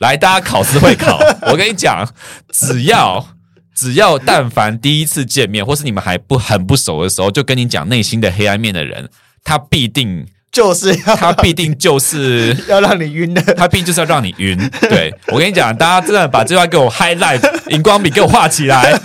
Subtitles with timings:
[0.00, 1.18] 来，大家考试会考。
[1.50, 2.06] 我跟你讲，
[2.50, 3.28] 只要
[3.74, 9.08] 只要但凡第一次见面，或是你们还不很不熟的时候，就跟你讲内心的黑暗面的人，
[9.44, 14.58] 他必定就是要 他必定就是 要让你晕的，他必定就是要让你晕。
[14.80, 18.98] 对，我跟你讲，大家真的把这段给我 highlight，荧光笔给我画起来。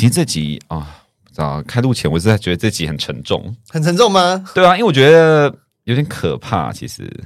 [0.00, 4.42] 其实这集啊，不知道开录前我是在觉得这集很沉重，很沉重吗？
[4.54, 6.72] 对啊，因为我觉得有点可怕。
[6.72, 7.22] 其实，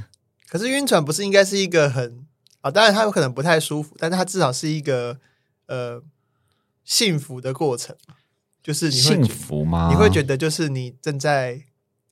[0.48, 2.27] 可是晕船不是应该是一个很
[2.62, 2.73] 啊？
[2.73, 5.19] 当然它有可能不太舒服，但是它至少是一个
[5.69, 6.03] 呃
[6.83, 7.95] 幸福的过程。
[8.61, 9.91] 就是你幸福吗？
[9.93, 11.62] 你会觉得就是你正在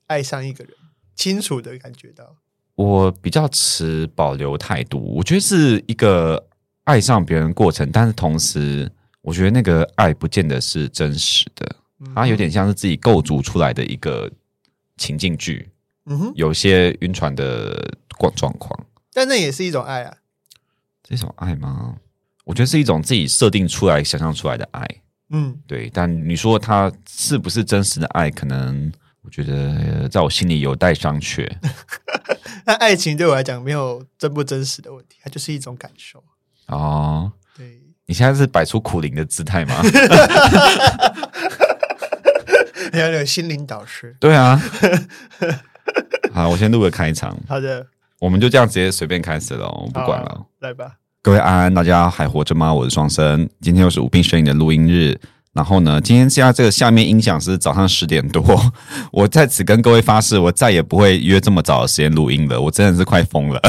[0.07, 0.73] 爱上一个人，
[1.17, 2.37] 清楚的感觉到。
[2.77, 6.47] 我比较持保留态度，我觉得是一个
[6.85, 8.93] 爱上别人过程，但是同时。
[9.23, 11.77] 我觉得那个爱不见得是真实的，
[12.15, 14.31] 它有点像是自己构筑出来的一个
[14.97, 15.69] 情境剧。
[16.07, 20.17] 嗯哼，有些晕船的状状况，但那也是一种爱啊。
[21.05, 21.97] 这种爱吗？
[22.45, 24.85] 我觉得是一种自己设定出来、想象出来的爱。
[25.31, 25.89] 嗯，对。
[25.95, 28.29] 但你说它是不是真实的爱？
[28.29, 31.49] 可能我觉得在我心里有待商榷。
[32.67, 36.23] 那爱情对我来讲没有真不真实的问题，它就是一种感受。
[36.67, 37.42] 哦，对。
[38.07, 39.77] 你现在是摆出苦灵的姿态吗？
[42.93, 44.15] 你要有心灵导师。
[44.21, 44.61] 对啊。
[46.33, 47.37] 好，我先录个开场。
[47.49, 47.87] 好的，
[48.19, 50.47] 我们就这样直接随便开始了，我不管了。
[50.61, 52.73] 来吧，各位安安，大家还活着吗？
[52.73, 55.19] 我是双生，今天又是无病呻吟的录音日。
[55.53, 58.43] 然后呢，今天现在这个下面音响是早上十点多，
[59.13, 62.59] 我在此跟各位发誓，我再也不会约这么早的时间录音了。
[62.59, 63.61] 我真的是快疯了，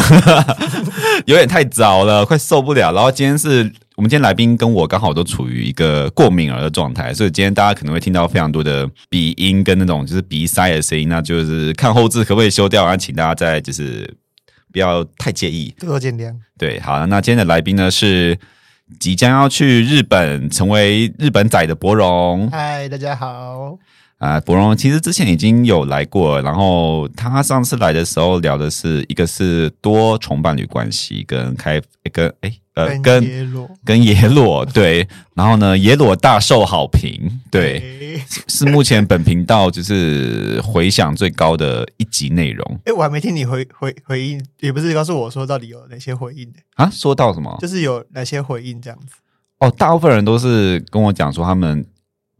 [1.25, 2.93] 有点太早了，快受不了。
[2.93, 14.11] 然后今天是我们今天来宾跟我刚好都处于一个过敏儿的状态，所以今天大家可能会听到非常多的鼻音跟那种就是鼻塞的声音，那就是看后置可不可以修掉，然后请大家再就是
[14.71, 16.33] 不要太介意，多多见谅。
[16.57, 18.37] 对，好，那今天的来宾呢是。
[18.99, 23.79] 即将要去日本成为日本仔的博荣，嗨，大家好。
[24.23, 38.17] 啊，柏荣其实之前已经有来过，然后他上次来的时候聊的是一个是多重伴侣关系，跟开跟哎呃跟跟耶裸，跟耶裸对，然后呢耶裸大受好评，对，
[38.47, 42.79] 是目前本频道就是回响最高的一集内容。
[42.85, 46.89] 诶我还没听你回回回应，也不是告诉我说到底有哪些回应的啊？
[46.89, 47.57] 说到什么？
[47.59, 49.15] 就是有哪些回应这样子？
[49.59, 51.85] 哦，大部分人都是跟我讲说他们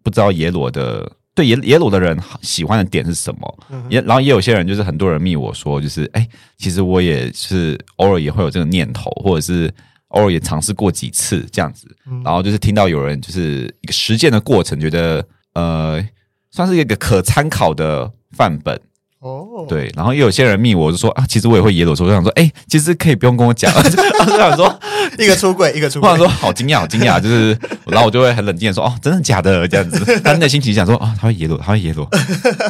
[0.02, 1.12] 不知道耶罗的。
[1.36, 3.60] 对耶耶鲁的人喜欢的点是什么？
[3.90, 6.28] 也、嗯、然后也有些人就是很多人密我说，就是哎，
[6.58, 9.74] 其实我也是偶尔也会有这个念头，或者是
[10.10, 11.88] 偶尔也尝试过几次这样子。
[12.06, 16.04] 嗯、然后就是听到有人就是一个实践的过程，觉得呃
[16.52, 18.80] 算是一个可参考的范本。
[19.24, 24.80] 哦，对，然后也有些人密我就说啊，其实我也会耶裸，说我想说，哎，其实可以不用跟我讲， 我想说
[25.18, 29.66] 一个出轨，一个出轨，我想说好惊讶，好惊讶，就是，然后我就会很冷静的说，哦，真的假的？
[29.66, 32.06] 这样子，他内心其实想说，啊、哦，他会耶裸，他会耶裸，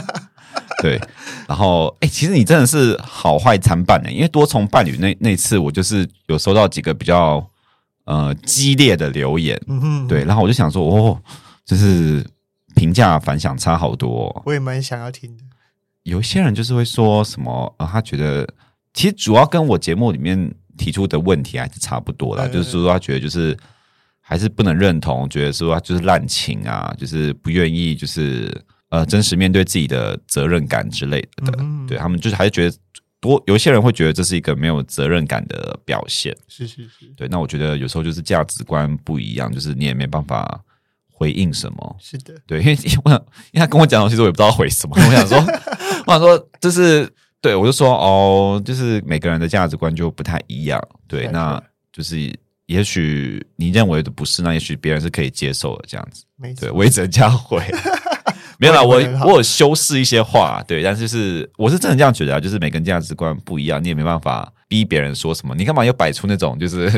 [0.83, 1.01] 对，
[1.47, 7.43] 然后哎，其实你真的是好坏参半的，因为多重伴侣那那次，我就是有收到几个比较
[8.05, 9.59] 呃激烈的留言，
[10.07, 11.17] 对，然后我就想说，哦，
[11.65, 12.23] 就是
[12.75, 15.43] 评价反响差好多，哦，我也蛮想要听的。
[16.03, 18.47] 有一些人就是会说什么啊，他觉得
[18.93, 23.57] 其实主要跟我节目里面提出的问题还是差不多啦，就是说他觉得就是
[24.19, 28.51] 还是不能认同，觉得说他就是滥情啊，就是不愿意就是
[28.89, 31.53] 呃真实面对自己的责任感之类的。
[31.87, 32.77] 对，他们就是还是觉得
[33.21, 36.35] 多有一些人会觉得这是一个没有责任感的表现。
[36.47, 37.27] 是是是，对。
[37.29, 40.61] 那我觉得有时候就是价值观不一样，就是你也没办法。
[41.15, 41.95] 回应什么？
[42.01, 43.17] 是的，对，因为我想，
[43.51, 44.95] 因为他跟我讲，其实我也不知道回什么。
[44.97, 45.39] 我想说，
[46.05, 47.09] 我想说，就是
[47.41, 50.81] 对我就说哦，就是每个人的价值观就不太一样。
[51.07, 52.33] 对，那就是
[52.65, 56.23] 也许你认为的不是，那也许别人是可以接受的这样子。
[56.35, 57.63] 没错，对，我也只能这样回，
[58.57, 58.95] 没有啦，我
[59.25, 65.53] 我有修饰一些话，对，但是是我是真的这样觉得啊，就是每个人价值观不一样，你也没办法逼别人说什么。
[65.55, 66.89] 你干嘛要摆出那种就是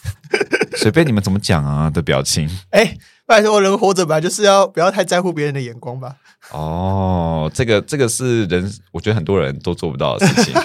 [0.76, 2.48] 随便你们怎么讲啊的表情？
[2.70, 2.96] 哎。
[3.26, 6.16] 拜托，人活着吧，就是要不要太在乎别人的眼光吧。
[6.52, 10.54] 哦，这个这个是人，我觉得很多人都做不到的事情。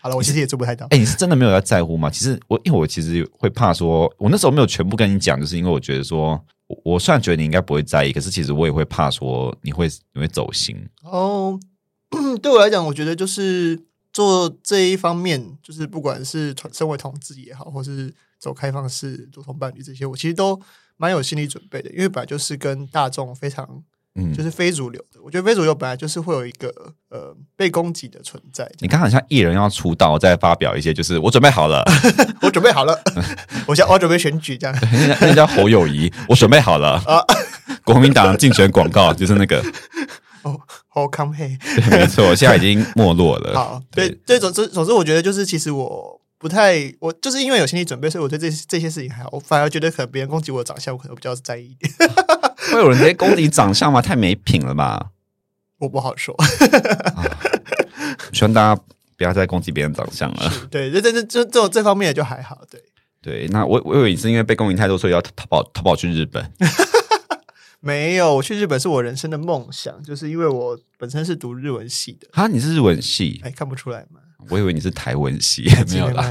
[0.00, 0.84] 好了，我其实也做不太到。
[0.86, 2.10] 哎、欸，你是真的没有在在乎吗？
[2.10, 6.30] 其实我，因为我其实会怕说，我那时候没有全部跟你讲，就是因为我觉得说，
[6.66, 10.76] 我我虽然觉得你应该不会在意，可是其实我也会怕说你会你会走心。
[11.04, 11.56] 哦，
[12.42, 13.80] 对我来讲，我觉得就是
[14.12, 20.60] 做这一方面，就是不管是身为同志也好，或是走开放式多同伴侣这些，我其实都
[21.02, 23.82] 蛮有心理准备的，因为本来就是跟大众非常。
[24.14, 25.18] 嗯，就是非主流的。
[25.24, 26.68] 我觉得非主流本来就是会有一个
[27.08, 28.70] 呃被攻击的存在。
[28.80, 31.82] 你刚好像艺人要出道，再发表一些，就是我准备好了，
[32.42, 33.02] 我准备好了，
[33.66, 34.78] 我想我准备选举这样。
[35.18, 37.24] 那叫侯友谊，我准备好了 啊！
[37.84, 39.64] 国民党竞选广告就是那个
[40.42, 43.54] 哦，侯康沛，对，没错，现在已经没落了。
[43.54, 46.20] 好，对，对，总之总之，我觉得就是其实我。
[46.42, 49.28] 不太，我就是因为有心理准备，所以我对这这些事情还好。
[49.32, 51.92] 我反而觉得可能别人攻击我的长相，我可能比较在意一点。
[52.72, 54.02] 会有人直接攻击长相吗？
[54.02, 55.10] 太没品了吧！
[55.78, 56.36] 我不好说。
[58.32, 58.82] 希望大家
[59.16, 60.52] 不要再攻击别人长相了。
[60.68, 62.60] 对，这这这这这这方面就还好。
[62.68, 62.82] 对
[63.22, 66.52] 对，那我我以为你是因为被攻击太多，所以要逃跑逃跑去日本。
[67.78, 72.26] 没有，我去日本是我人生的梦想，就是因为我本身是读日文系的。
[72.32, 73.40] 啊，你是日文系？
[73.44, 74.20] 哎，看不出来吗？
[74.50, 76.30] 我以为你是台文系，没有啦。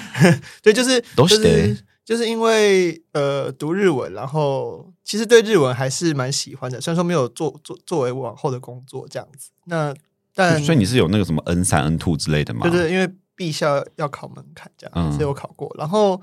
[0.62, 6.80] 对，就是都是就是因为呃读日文，然后其实对日文还是蛮喜欢的。
[6.80, 9.94] 虽然说没有做做作为往后的工作这样子，那
[10.34, 12.68] 但所以你是有那个什么 N 三 N two 之类的吗？
[12.68, 15.70] 就是因为毕校要考门槛这样，嗯，所以我考过。
[15.78, 16.20] 然后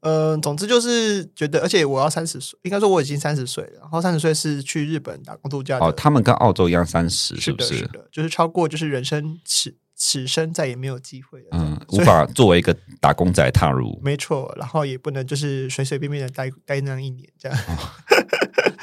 [0.00, 3.80] 嗯、呃，总之就是觉得，而且我要三十岁，应该说我已经三十岁了。
[3.80, 5.78] 然后三十岁是去日本打工度假。
[5.78, 7.68] 哦，他们跟澳洲一样三十，是不是？
[7.68, 9.74] 是的，是的，就是超过就是人生尺。
[10.06, 17.78] 此生再也没有机会了，嗯，无法作为一个打工仔踏入， 没错，然后也不能就是随随便便的待待那样一年这样，哦、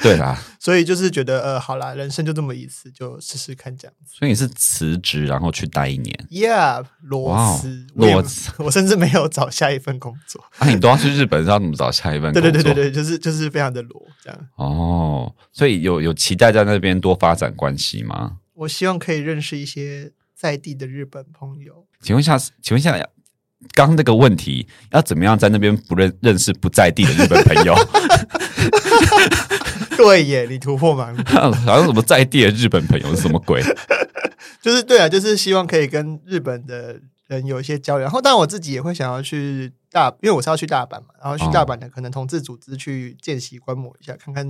[0.02, 4.16] 对啦， 所以就是觉得呃，好啦，人生就这么一次，就试试看这样子。
[4.18, 10.42] 所以你是辞职然后去待一年？Yeah，裸辞，裸辞，我甚至没有找下一份工作。
[10.58, 12.42] 啊，你都要去日本，是要怎么找下一份工作？
[12.42, 14.48] 对对对对对，就是就是非常的裸这样。
[14.56, 18.38] 哦，所以有有期待在那边多发展关系吗？
[18.54, 20.10] 我希望可以认识一些。
[20.42, 22.90] 在地的日本朋友，请问一下，请问一下，
[23.74, 27.72] 刚刚那个问题要怎么样在那边不认认识不在地的日本朋友？
[29.96, 31.24] 对耶，你突破盲点，
[31.64, 33.62] 好像什么在地的日本朋友是什么鬼？
[34.60, 37.00] 就是对啊，就是希望可以跟日本的
[37.36, 39.72] 人有一些交流，然后当然我自己也会想要去。
[39.94, 44.42] 大，因为我是要去大阪嘛，然后去大阪的可能同志组织去见习观摩一下，看看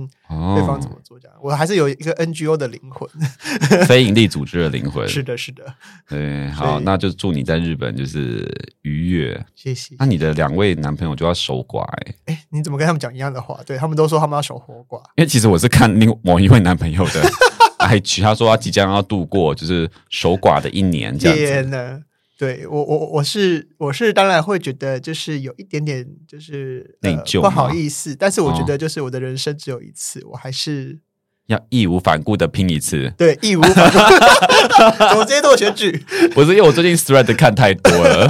[0.55, 1.37] 对方怎么做这样。
[1.41, 3.05] 我还是有一个 NGO 的灵魂，
[3.85, 5.05] 非营利组织的灵魂。
[5.05, 5.65] 是的，是的。
[6.07, 8.49] 对，好，那就祝你在日本就是
[8.83, 9.45] 愉悦。
[9.53, 9.97] 谢谢。
[9.99, 12.15] 那你的两位男朋友就要守寡哎？
[12.27, 13.59] 哎，你怎么跟他们讲一样的话？
[13.65, 14.99] 对，他们都说他们要守活寡。
[15.17, 17.21] 因为其实我是看另某一位男朋友的
[17.79, 22.03] IG，他说他即将要度过就是守寡的一年这样子。
[22.43, 30.99] 对我我我是我是当然会觉得就是有一点点就是内疚、呃、不好意思，但是我觉得就是我的人生只有一次，哦、我还是
[31.47, 33.11] 要义无反顾的拼一次。
[33.17, 33.97] 对，义无反顾。
[33.97, 36.03] 怎么今天都有选举？
[36.33, 38.27] 不是因为我最近 Thread 看太多了，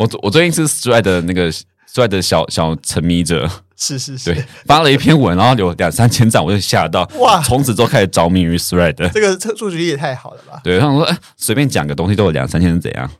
[0.00, 3.48] 我我最近是 Thread 的那个 Thread 的小小沉迷者。
[3.82, 7.42] 是是是，对，发了一篇文，然后有两三千赞，我就吓到哇！
[7.42, 10.60] 从此之后开始着迷于 Thread，这个数据也太好了吧？
[10.62, 13.10] 对，他们说，哎，随便讲个东西都有两三千，是怎样？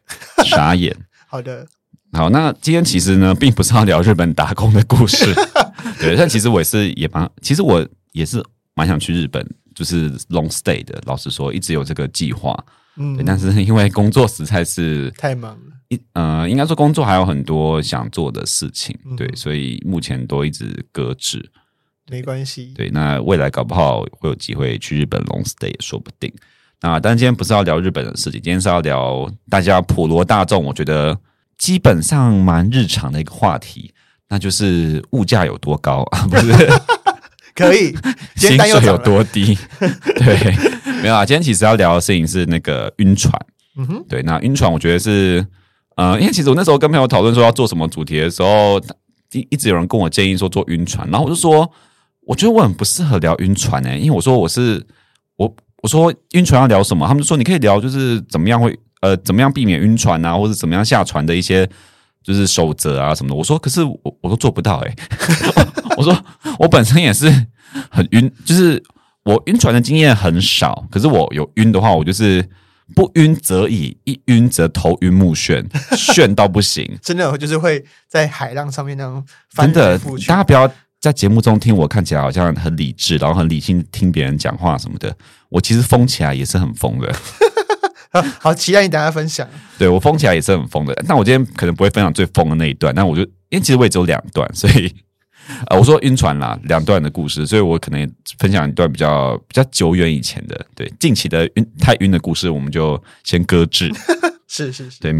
[0.44, 0.96] 傻眼。
[1.26, 1.66] 好的，
[2.12, 5.34] 好，那今天其实呢，并不是要聊日本打工的故事，
[5.98, 8.40] 对，但其实我也是也蛮，其实我也是
[8.74, 9.44] 蛮想去日本，
[9.74, 10.96] 就是 long stay 的。
[11.06, 12.56] 老实说，一直有这个计划，
[12.96, 15.72] 嗯，但是因为工作实在是太忙了。
[15.88, 21.50] 一呃，应该说工作还有很多想做的事情，嗯、对，所以目前都一直搁置。
[22.10, 26.32] 没关系，对，那未来搞不好会有机会去日本 long stay 也说不定。
[26.80, 31.16] 那但今天不是要聊日本的事情，今天是要聊大家普罗大众，我觉得
[31.56, 33.92] 基本上蛮日常的一个话题，
[34.28, 36.26] 那就是物价有多高啊？
[36.26, 36.52] 不是，
[37.54, 37.94] 可以，
[38.36, 39.56] 薪水有多低？
[40.16, 40.56] 对，
[41.02, 41.24] 没有啊。
[41.24, 43.32] 今天其实要聊的事情是那个晕船。
[43.76, 45.44] 嗯哼，对，那晕船我觉得是。
[45.94, 48.80] 呃，因为其实我那时候跟朋友讨论说要做什么主题的时候，
[49.32, 51.70] 一一直有人跟我建议说做晕船，然后我就说，
[52.22, 54.82] 我觉得我很不适合聊晕船诶、欸，因为我说我是
[55.36, 61.68] 我我说晕船要聊什么，他们就说你可以聊就是怎么样会呃怎么样避免晕船啊，或者怎么样下船的一些
[62.24, 63.34] 就是守则啊什么的。
[63.34, 66.24] 我说可是我我都做不到哎、欸， 我说
[66.58, 67.28] 我本身也是
[67.90, 68.82] 很晕，就是
[69.24, 72.48] 我晕船的经验很少，可是我有晕的话，我就是。
[72.94, 76.86] 不晕则已，一晕则头晕目眩，眩到不行。
[77.00, 80.26] 真的，就是会在海浪上面那种翻来覆去。
[80.26, 80.70] 真的，大家不要
[81.00, 85.16] 在节目中听我看起来好像很理智，然后很理性听别人讲话什么的。
[85.48, 87.10] 我其实疯起来也是很疯的。
[88.38, 89.48] 好，期待你等下分享。
[89.78, 92.94] 对，我疯起来也是很疯的，但我今天可能不会分享最疯的那一段。
[92.94, 94.94] 那我就因为其实我也只有两段，所以。
[95.66, 103.90] 呃，我说晕船啦，两段的故事，所以我可能分享一段比较比较久远以前的，对，近期的晕太晕的故事，我们就先搁置。
[104.48, 105.14] 是是是，对，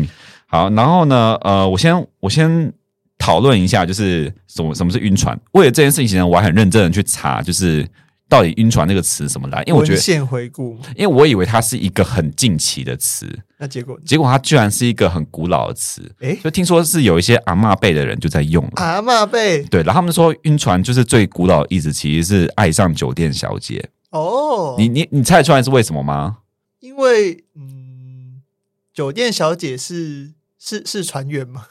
[0.47, 2.73] 好，然后呢，呃，我先我先
[3.19, 5.39] 讨论一下，就是什么什么是晕船。
[5.53, 7.89] 为了这件事情呢，我还很认真的去查，就是。
[8.33, 9.63] 到底晕船这个词怎么来？
[9.67, 16.11] 因为我觉得，现回顾，因为我以为它是一个很近期的词，那结果结果它居然是一个很古老的词。
[16.21, 18.71] 哎，就听说是有一些阿嬷辈的人就在用了。
[18.77, 23.87] 阿嬷辈，对，然后他们说晕船就是最古老的意思，其实是爱上酒店小姐。
[24.09, 26.39] 哦，你你你猜得出来是为什么吗？
[26.81, 28.41] 因为嗯，
[28.95, 31.67] 酒店小姐是是是船员吗？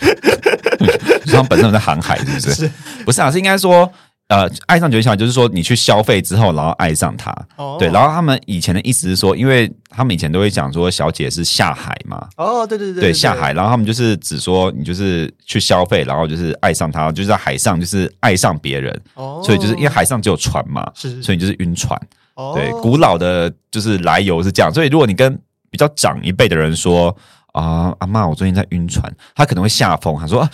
[1.26, 2.54] 他们本身在航海，是不是？
[2.54, 2.70] 是
[3.04, 3.30] 不是啊？
[3.30, 3.92] 是应该说。
[4.30, 7.34] 呃，爱上酒店小姐就是说你去消费之后，然后爱上她。
[7.56, 12.28] 哦，对，然后他们以前的意思是说，因为他们以前都会讲说小姐是下海嘛。
[12.36, 19.02] 哦，对对对，对，对下海，然后他们就是只说你就是去消费，然后就是爱上她，就是在海上就是爱上别人。
[19.14, 22.00] 哦，所以就是因为海上只有船嘛，是，所以你就是晕船。
[22.34, 25.36] 哦，对，古老的就是来由是这样，所以如果你跟
[25.72, 27.14] 比较长一辈的人说
[27.52, 30.48] 啊，阿妈，我最近在晕船，他可能会吓疯，他说。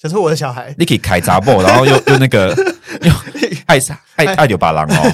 [0.00, 2.48] 想说我的小孩，你可以开杂报，然后又又那个
[3.02, 3.12] 又
[3.66, 5.12] 爱上爱爱柳巴郎哦。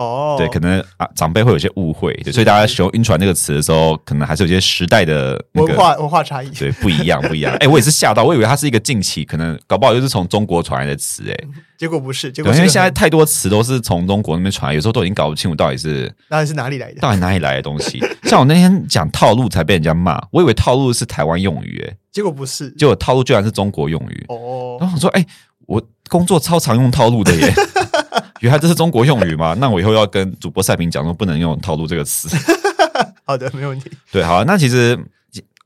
[0.00, 7.52] 哦，对，可能啊，长辈会有些误会，对，所以大家使用“晕船”这个词的时候，可能还是有些时代的、那个、文化文化差异，对，不一样，不一样。
[7.56, 11.36] 哎、欸，我也是吓到，我以为它是一个近期，可能搞不好又是从中国传来的词，哎，
[11.76, 18.02] 结果不是，结果是因为现在太多词都是从中国那边传来，有时候都已经搞不清楚到底是到底是哪里来的，到底哪里来的东西。
[18.24, 24.24] 像我那天讲套路才被人家骂，我以为套路是台湾用语，哎，结果不是，结果套路居然是中国用语。
[24.28, 25.26] 哦，然后我说，哎、欸，
[25.66, 27.54] 我工作超常用套路的耶。
[28.40, 29.54] 原来这是中国用语吗？
[29.58, 32.28] 那我以后要跟主播赛平讲说，不能用“套路”这个词。
[33.24, 33.90] 好的，没问题。
[34.10, 34.98] 对，好，那其实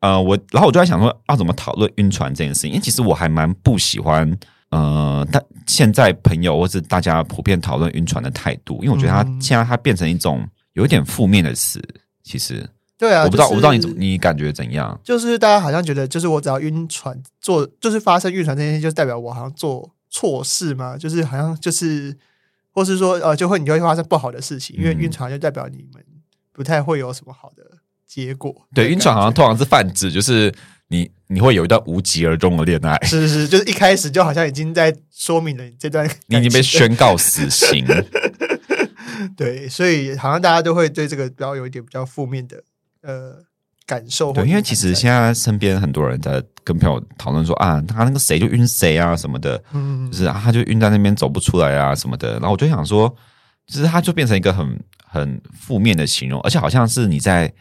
[0.00, 2.70] 呃，我然后我就在想说，要怎么讨论晕船这件事情？
[2.70, 4.30] 因为其实我还蛮不喜欢
[4.70, 11.80] 呃，但现在朋友或是大家普遍讨论晕船的态度，因为我觉得它现在它变成一种有一点负面的词。
[12.24, 14.98] 其实，对啊，我不知道，就是、我不知道你怎么你感觉怎样？
[15.04, 22.16] 就是大家好像觉得，就是我只要晕船做，就是发生晕船这件事，就代表我好像做错事吗，就是好像就是。
[22.76, 26.04] 或是说，呃，就会你就会发生不好的事情，因为晕船就代表你们
[26.52, 27.62] 不太会有什么好的
[28.04, 28.66] 结果。
[28.74, 30.52] 对，晕船好像通常是泛指，就是
[30.88, 32.98] 你你会有一段无疾而终的恋爱。
[33.06, 37.86] 是是是，就是一开始就好像已经在说明了你这段， 你已经被宣告死刑。
[39.38, 42.64] 对，所以好像大家都会对这个比较有一点比较负面的
[43.02, 43.44] 呃。
[43.86, 52.32] 感受对，因为其实现在身边很多人在跟朋友讨论说啊，他那个谁就晕谁啊什么的，嗯，就是啊，他就晕在那边走不出来啊什么的。
[52.34, 53.14] 然后我就想说，
[53.66, 57.52] 其实他就变成一个很很负面的形容，而且好像是你在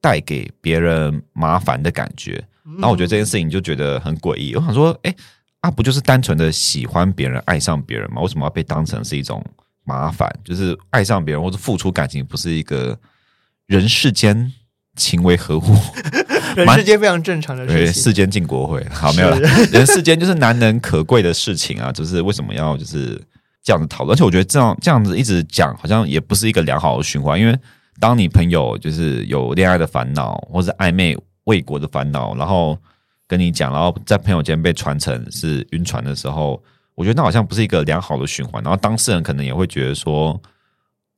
[0.00, 2.44] 带给别人麻烦的感觉。
[2.78, 4.54] 然后我觉得这件事情就觉得很诡异。
[4.56, 5.14] 我想说，哎，
[5.60, 8.20] 啊，不就是单纯的喜欢别人、爱上别人吗？
[8.22, 9.44] 为什么要被当成是一种
[9.84, 10.28] 麻烦？
[10.44, 12.98] 就是爱上别人或者付出感情，不是一个
[13.66, 14.52] 人世间。
[15.00, 15.62] 情为何物？
[16.54, 17.84] 人世间非常正常的事情。
[17.84, 18.84] 对，世间进国会。
[18.92, 19.38] 好，没有了。
[19.72, 21.90] 人世间就是难能可贵的事情啊！
[21.90, 23.20] 就是为什么要就是
[23.62, 24.14] 这样子讨论？
[24.14, 27.40] 而且我觉得这样这样子一直讲，好像也不是一个良好的循环。
[27.40, 27.56] 因为
[27.98, 32.76] 当你朋友就是有恋爱的烦恼，或者暧昧未果的烦恼，然后
[33.28, 36.60] 跟你讲，然后在朋友间被传成是晕船的时候，
[36.96, 38.62] 我觉得那好像不是一个良好的循环。
[38.62, 40.38] 然后当事人可能也会觉得说：“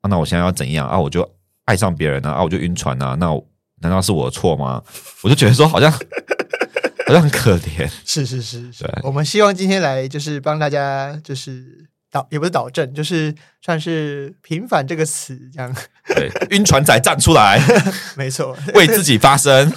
[0.03, 0.99] 啊，那我现在要怎样啊？
[0.99, 1.27] 我就
[1.65, 2.33] 爱上别人啊？
[2.33, 3.17] 啊，我就晕船啊？
[3.19, 3.43] 那我。”
[3.83, 4.83] 难道是我的错吗？
[5.23, 5.91] 我就觉得说好像
[7.07, 7.91] 好像很可怜。
[8.05, 15.75] 是是是是，我们希望今天来就是帮大家就是导也不是导正，就是算是平反这个词这样。
[16.15, 17.61] 对，晕船仔站出来，
[18.17, 19.73] 没错，为自己发声。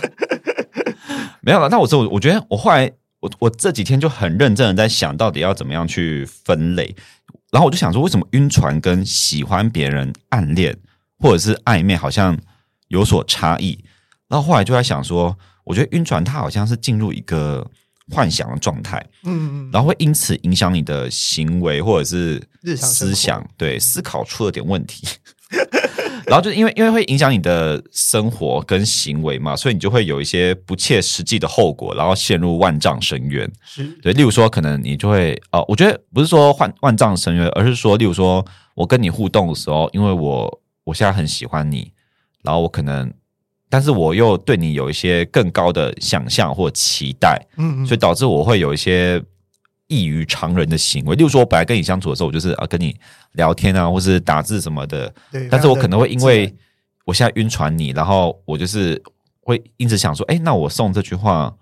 [1.42, 6.96] 没有了，那我说我我觉得我后来我我这几天就很认真的在想到底要怎么样去分类，
[7.52, 10.76] 然后我就想说为什么晕船跟喜欢别人暗恋
[11.20, 12.36] 或者是暧昧好像
[12.88, 13.86] 有所差异？
[14.28, 17.66] 然后后来就在想说，我觉得晕船它好像是进入一个
[18.12, 22.42] 幻想的状态，嗯嗯，然后会因此影响你的行为或者是
[22.76, 25.08] 思想，对，思考出了点问题。
[26.26, 33.48] 然后就因为因为会影响你的生活跟行为嘛，所以你就会有一些不切实际的后果，然后陷入万丈深渊。
[33.64, 41.92] 是对，例如说，可能你就会哦，我觉得不是说万万丈深渊，而是说，例如说我跟你互动的时候，因为我我现在很喜欢你，
[42.42, 43.14] 然后我可能。
[43.70, 49.22] 但是我又对你有一些更高的想象或期待，嗯，嗯，所以导致我会有一些
[49.88, 51.16] 异于常人的行为。
[51.16, 52.96] 例如说，我本来跟你相处的时候，我就是啊跟你
[53.34, 55.14] 聊天啊，或是打字什么的。
[55.32, 56.54] 对，但是我可能会因为
[57.06, 59.02] 我现在晕船你，然后我就是
[59.42, 61.54] 会一直想说，哎，那我送这句话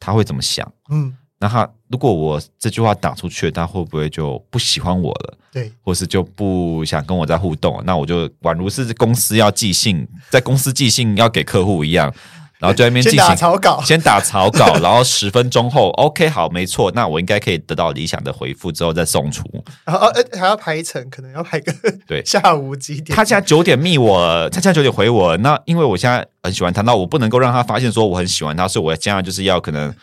[0.00, 0.70] 他会怎么想？
[0.90, 1.16] 嗯。
[1.38, 5.38] 那他如果我这句话打出去，他会不会就不喜欢我了？
[5.52, 7.82] 对，或是就不想跟我再互动？
[7.84, 12.10] 那我就宛如是公司要寄信，在公司寄信要给客户一样，
[12.58, 19.42] 然后就在那边进行先打草稿，先打草稿， 然后十分钟后，OK，好，没错，那我应该可以得到理想的回复之后再送出。
[19.84, 21.70] 然后呃还要排程，可能要排个
[22.06, 23.14] 对 下午几点？
[23.14, 29.94] 他现在九点密我，他现在九点回我，那因为我现在很喜欢他，那我不能够让他发现说我很喜欢他，所以我现在就是要可能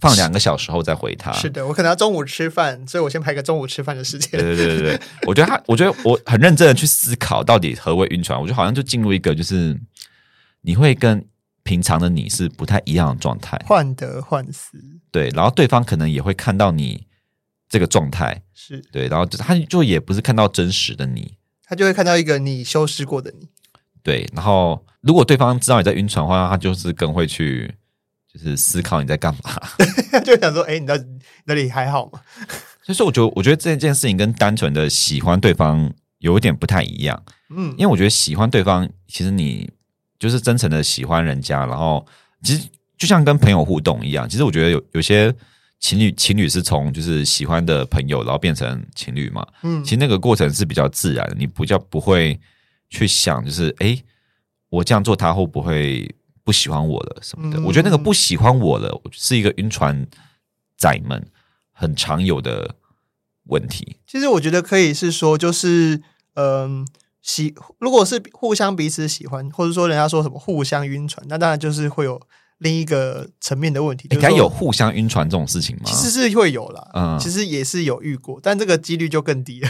[0.00, 1.32] 放两个小时后再回他。
[1.32, 4.40] 是的，我可能要中午吃饭，所以我先排个中午吃饭的时间。
[4.40, 9.78] 对对对对对，我觉得他， 我觉得我很认真的去思考到底何谓晕船，我觉得好像就进入一个就是
[10.62, 11.24] 你会跟。
[11.64, 14.82] 平常的你是不太一样的状态，患得患失。
[15.10, 17.06] 对，然后对方可能也会看到你
[17.68, 21.34] 这个状态，是对，然后他就也不是看到真实的你，
[21.66, 23.48] 他就会看到一个你修饰过的你。
[24.02, 27.74] 对，然后如果对方知道你在晕船的话，他就是更会去
[28.38, 29.60] 就是思考你在干嘛，
[30.24, 31.04] 就想说，哎，你到底
[31.44, 32.20] 那里还好吗？
[32.82, 37.22] 所以说，我觉得我觉得这件事情跟单纯的喜欢对方有一点不太一样。
[37.50, 39.70] 嗯，因为我觉得喜欢对方，其实你。
[40.20, 42.04] 就是真诚的喜欢人家，然后
[42.42, 44.28] 其实就像跟朋友互动一样。
[44.28, 45.32] 其实我觉得有有些
[45.78, 49.46] 情侣情侣是从就是喜欢的朋友，然后变成情侣嘛。
[49.62, 52.36] 嗯，其实那个过程是比较自然的，你比较不会
[52.90, 54.02] 去想，就是诶，
[54.70, 56.12] 我这样做他会不会
[56.48, 57.58] 不喜欢我了什么的。
[57.58, 60.06] 嗯，我觉得那个不喜欢我了，是一个晕船
[60.78, 61.26] 仔们
[61.72, 62.74] 很常有的
[63.48, 63.98] 问题。
[64.06, 66.00] 其实我觉得可以是说，就是
[66.36, 66.86] 嗯。
[67.20, 72.18] 喜，如果是互相彼此喜欢，或者说人家说什么互相晕船，那当然就是会有
[72.58, 74.08] 另一个层面的问题。
[74.12, 75.82] 应该有互相晕船这种事情吗？
[75.84, 79.68] 其实是会有啦，嗯，其实也是有遇过，但这个几率就更低了。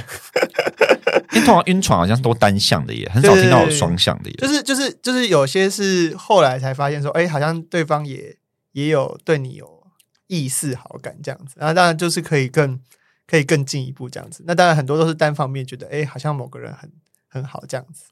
[1.39, 4.37] 因为通常晕船好像都单向的耶，很少听到有双向的耶。
[4.39, 8.37] 就是就是就是有些是后来才发现说，哎，好像对方也
[8.73, 9.87] 也有对你有
[10.27, 12.79] 意思好感这样子，然后当然就是可以更
[13.27, 14.43] 可以更进一步这样子。
[14.47, 16.91] 那当然很多都是单方面觉得，哎，好像某个人很。
[17.31, 18.05] 很好，这样子。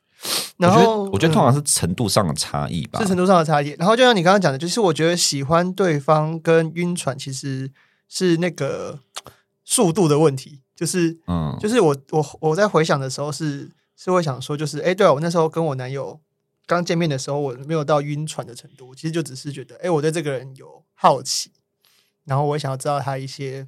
[0.58, 3.74] 然后我觉得，我觉得通常是程度上的差异吧，是程度上的差异。
[3.78, 7.70] 然后就像你刚刚讲的，就是我觉得喜欢对方跟晕船其实
[8.10, 9.00] 是那个
[9.64, 10.60] 速度的问题。
[10.76, 16.20] 就是，嗯，就是我我我在回想的时候是是会想说，就是，哎，对啊，我那时候跟我男友
[16.66, 21.50] 刚见面的时候，我没有到晕船的程度，其实就只是觉得，哎，我对这个人有好奇，
[22.26, 23.66] 然后我也想要知道他一些，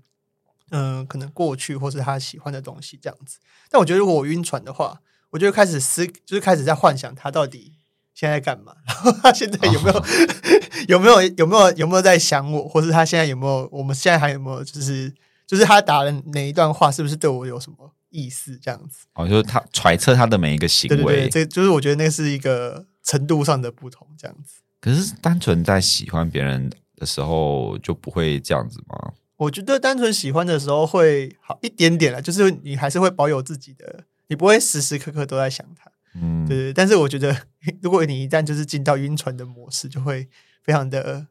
[0.70, 3.38] 嗯，可能过去或是他喜欢的东西这样子。
[3.70, 7.72] 但我觉得如果我晕船的话，我就开始思，就是开始在幻想他到底
[8.12, 10.06] 现在在干嘛，然后他现在有没有、oh.
[10.88, 15.14] 有没有有没有有没有在想我，或是他现在有没有，我们现在还有没有，就是
[15.48, 18.58] 就是他打了哪一段话，是不是对我有什么意思？
[18.58, 24.60] 这样子哦，就是他揣测他的每一个行为，对对对，这就是我觉得那是一个程度上的不同，这样子。
[24.80, 29.14] 可是单纯在喜欢别人的时候就不会这样子吗？
[29.38, 34.04] 我觉得单纯喜欢的时候会好一点点了，就是你还是会保有自己的。
[34.26, 36.72] 你不会时时刻刻都在想他，嗯，对对。
[36.74, 37.34] 但是我觉得，
[37.80, 40.28] 如果你一旦就是进到晕船的模式，就会
[40.62, 41.26] 非常的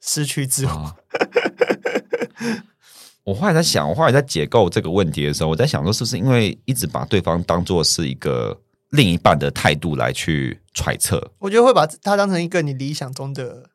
[0.00, 0.70] 失去自我。
[0.70, 0.96] 哦、
[3.28, 8.58] 我后来在想，我后来在解构这个问题的时候，我在想说，是不是因为一直把对方当做是一个
[8.90, 11.22] 另一半的态度来去揣测？
[11.38, 13.70] 我觉得会把他当成一个你理想中的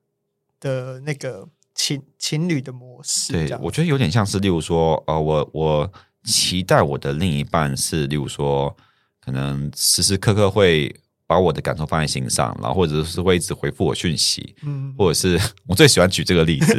[0.60, 3.34] 的那个情情侣的模式。
[3.34, 5.92] 对，我觉得有点像是，例如说，呃，我我。
[6.26, 8.74] 期待我的另一半是，例如说，
[9.20, 10.90] 可能时时刻刻会
[11.28, 15.38] 把我的感受放在心上，然后或者是会一直回复我讯息，嗯，或者是
[15.68, 16.78] 我最喜欢举这个例子，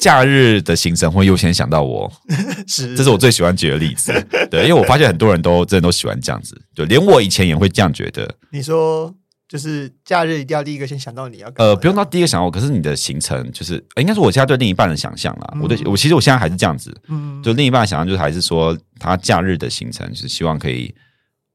[0.00, 2.10] 假日的行程会优先想到我，
[2.66, 4.12] 是，这是我最喜欢举的例子，
[4.50, 8.36] 对，因为我发现很多人都真的都喜欢这样子，就连我以前也会这样觉得。
[8.50, 9.14] 你说。
[9.48, 15.52] 就是假日一定要第一个先想到你要呃，不用到第一个想到我，可是你的行程就是，应该是我现在对另一半的想象啦。
[15.56, 20.94] 嗯、我对我其实我现在还是这样子，嗯，就另一半的想象就是还是说他假日的行程是希望可以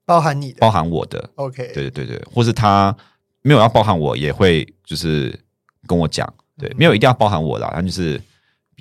[0.06, 2.96] 包含你的，包含我的，OK，对对对对，或是他
[3.42, 5.36] 没有要包含我，也会就是
[5.88, 8.22] 跟我讲，对，没有一定要包含我啦，他就是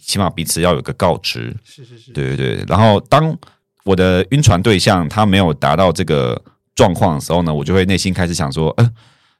[0.02, 2.64] 起码彼此要有个告知，是是是，对对对。
[2.68, 3.36] 然后当
[3.84, 6.40] 我的晕船对象他没有达到这个。
[6.76, 8.92] 状况的时候呢，我就会内心开始想说，嗯、呃，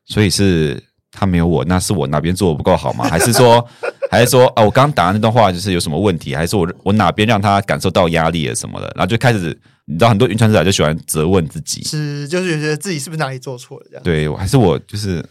[0.06, 3.04] 所以是他没有我，那是我哪边做的不够好吗？
[3.12, 3.62] 还是说，
[4.10, 6.34] 还是说，啊，我刚刚打的那段话就是有什么问题？
[6.34, 8.90] 还是我我哪边让他感受到压力了什么的？
[8.96, 9.48] 然后就开始，
[9.84, 14.02] 你知道，很多晕船仔就喜欢责问自己，是，就是觉得自己是不是哪里做错了这样？
[14.02, 15.22] 对，还是我就是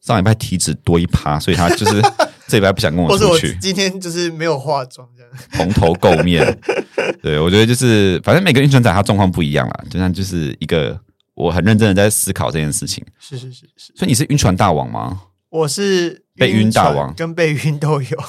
[0.00, 2.00] 上礼拜体脂多一趴，所以他就是
[2.50, 3.56] 这礼拜不想跟我出去。
[3.60, 6.58] 今天就是没有化妆这样，蓬头垢面。
[7.22, 11.00] 对，我觉得就是，反正每个晕船仔他状况不一样啦，就像就是一个。
[11.34, 15.22] 我很认真的在思考这件事情，是是是是，所以你是晕船大王吗？
[15.48, 18.24] 我是被晕大王，跟被晕都有。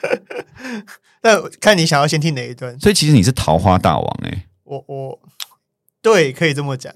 [1.22, 2.80] 那看你想要先听哪一段。
[2.80, 5.20] 所以其实你是桃花大王哎、欸，我我
[6.00, 6.90] 对，可以这么讲，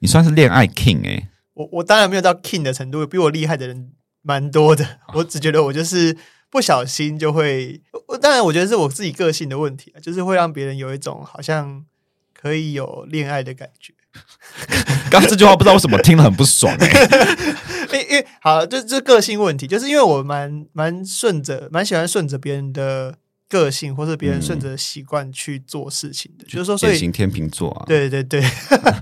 [0.00, 5.00] 你算是恋爱 king 哎、欸，我我当然没有到 king 的程度，比我厉害的人蛮多的。
[5.14, 6.16] 我只觉得我就是
[6.50, 7.80] 不小心就会，
[8.20, 11.84] 当然我觉得是我自己个性的问题，就是会让别人有一种好像
[12.32, 13.94] 可以有恋爱的感觉。
[15.10, 17.46] 刚刚这句话不知道为什么听了很不爽哎、欸，
[17.98, 23.14] 因因为好，这这个性问题，就是因为我蛮蛮顺着，蛮喜欢顺着别人的
[23.48, 26.44] 个性，或是别人顺着习惯去做事情的。
[26.44, 28.42] 嗯、就是说，典型天秤座啊，对对对，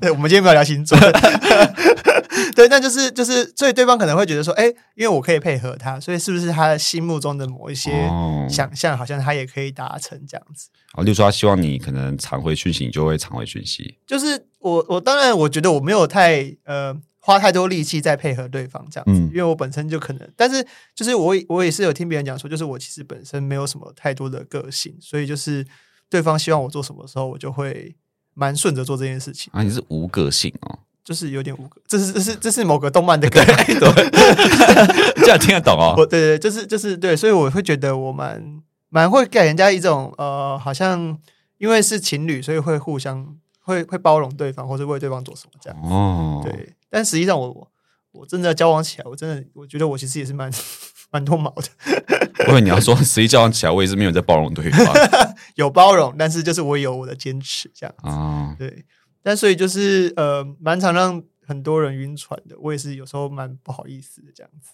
[0.01, 0.97] 对，我们今天不要聊星座，
[2.57, 7.91] 对，那就是就是，所以对方可能会觉得说，哎，因为我可以配合他，所以是不是他心目中的某一些
[8.49, 10.69] 想象，好像他也可以达成这样子？
[10.95, 14.47] 哦，例如说，他希望你可能常回讯息，你就会常回讯息，就是。
[14.61, 20.63] 我我当然我觉得我没有太呃花太多力气在配合对方这样子，嗯、因为我本身就可能，但是
[20.95, 25.67] 就是我我也是有听别人讲说，就是我其实本身没有什么太多的个性，所以就是
[26.11, 27.97] 对方希望我做什么时候，我就会
[28.35, 29.51] 蛮顺着做这件事情。
[29.55, 34.11] 啊，你是无个性哦，就是有点无个，这是这是这是某个动漫的梗，对，
[35.25, 35.95] 这样听得懂哦。
[35.99, 41.19] 我对对，就是就是对，所以我会觉得我蛮蛮会给人家一种呃，好像
[41.59, 43.37] 因为是情侣，所以会互相。
[43.63, 45.79] 会会包容对方，或者为对方做什么这样。
[45.83, 46.75] 哦，对。
[46.89, 47.69] 但实际上我，我
[48.11, 50.51] 我真的交往起来，我真的我觉得我其实也是蛮
[51.13, 51.65] 蛮多毛的。
[52.49, 54.87] 因为你要说实际交往起来，我也是没有在包容对方。
[55.55, 58.09] 有包容，但是就是我有我的坚持这样子。
[58.09, 58.85] 哦，对。
[59.23, 62.57] 但所以就是呃，蛮常让很多人晕船的。
[62.59, 64.71] 我也是有时候蛮不好意思的这样子。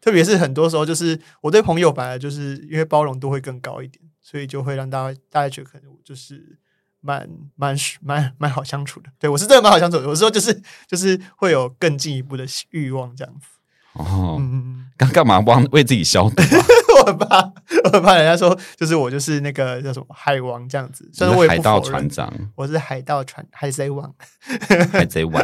[0.00, 6.58] 特别是很多时候，就是我对朋友本来就是因为包容度会更高一点，所以就会让大家大家觉得可能我就是。
[7.02, 10.02] 蛮蛮蛮蛮好相处的，对，我是真的蛮好相处的。
[10.02, 13.46] 有时候就是就是会有更进一步的欲望这样子。
[13.92, 16.66] 哦，嗯，干干嘛忘为自己消毒啊？
[17.06, 17.52] 我很怕，
[17.84, 24.12] 我很怕人家说就是我就是那个叫什么海王这样子，虽然我也海盗船长，我是海盗船海贼王，
[24.92, 25.42] 海贼王。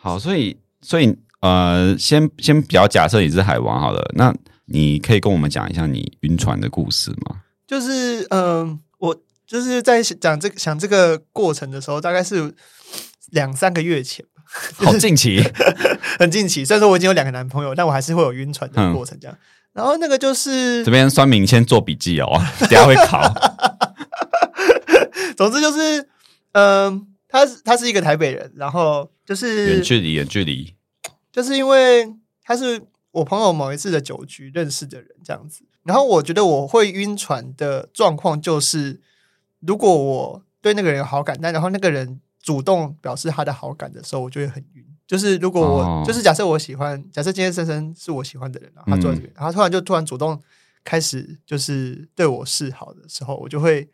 [0.00, 4.34] 好，所以所以呃，先先比较假设你是海王好了，那
[4.66, 7.42] 你可以跟我们讲一下你晕船的故事吗？
[7.66, 8.66] 就是嗯。
[8.66, 8.78] 呃
[9.46, 12.52] 就是在讲这个想这个过程的时候，大概是
[13.32, 14.24] 两三个月前，
[14.76, 15.38] 好近期，
[16.18, 16.64] 很近期。
[16.64, 19.16] 虽然说我已经有两个男朋友，但我还是会有晕船的过程。
[19.20, 23.20] 这样，嗯、然后那个就是这边酸明先做笔记哦， 等下会考。
[25.36, 26.00] 总之就是，
[26.52, 30.74] 嗯、呃，他他是一个台北人，然后就是远距离，远距离，
[31.30, 32.10] 就是因为
[32.42, 35.64] 他是我朋友某一次的酒局认识的人，这样子。
[35.82, 39.02] 然后我觉得我会晕船的状况就是。
[39.66, 44.84] 如果我对那个人有好感，但然后那个人主动表示他的好感的时候，我就会很晕。
[45.06, 50.40] 就是如果我、哦、就是假设我喜欢，假设今天森森是我喜欢的人，然后他坐在这边，嗯、然后突然就突然主动
[50.82, 53.88] 开始就是对我示好的时候，我就会，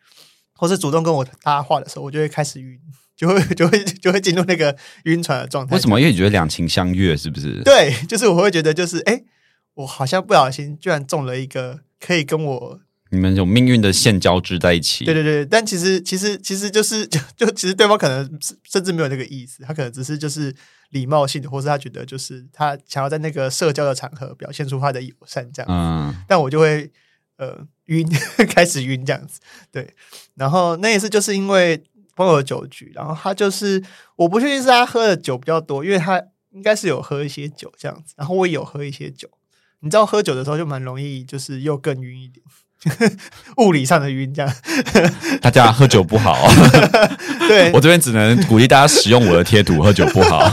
[0.54, 2.78] 或是主动跟我搭话的时候，我就会开始晕，
[3.16, 5.74] 就会就会就会进入那个晕船的状态。
[5.74, 5.98] 为什么？
[6.00, 7.62] 因为你觉得两情相悦，是不是？
[7.64, 9.22] 对， 就是我会觉得就是哎，
[9.74, 12.80] 我好像不小心居然中了一个可以跟我。
[13.10, 15.04] 你们有命运的线交织在一起。
[15.04, 20.54] 对对对，但其实其实其实就是 就就其实对方可能甚至没有那个意思，他可能只是就是
[20.90, 25.72] 礼貌性的，或是他觉得就是他想要在那个社交的场合表现出他的友善这样子。
[25.74, 26.24] 嗯。
[26.28, 26.90] 但我就会
[27.36, 28.08] 呃晕，
[28.48, 29.40] 开始晕这样子。
[29.72, 29.92] 对。
[30.34, 31.82] 然后那一次就是因为
[32.14, 33.82] 朋友的酒局，然后他就是
[34.16, 39.28] 我不确定是他喝的酒比较多，因为他应该是有喝一些酒这样子，然后我也有喝一些酒。
[39.80, 42.44] 你知道喝酒的时候就蛮容易就是又更晕一点。
[43.58, 44.54] 物理上的晕，这样
[45.42, 46.48] 大家喝酒不好。
[47.46, 50.48] 对，我这边只能鼓励大家使用我的贴图，喝酒不好。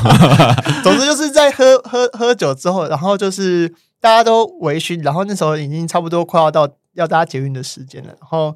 [0.83, 3.67] 总之就是在喝喝喝酒之后，然后就是
[4.01, 8.55] 大家都微醺，然后那时候已经差不多快要到要大家结运的时间了，然后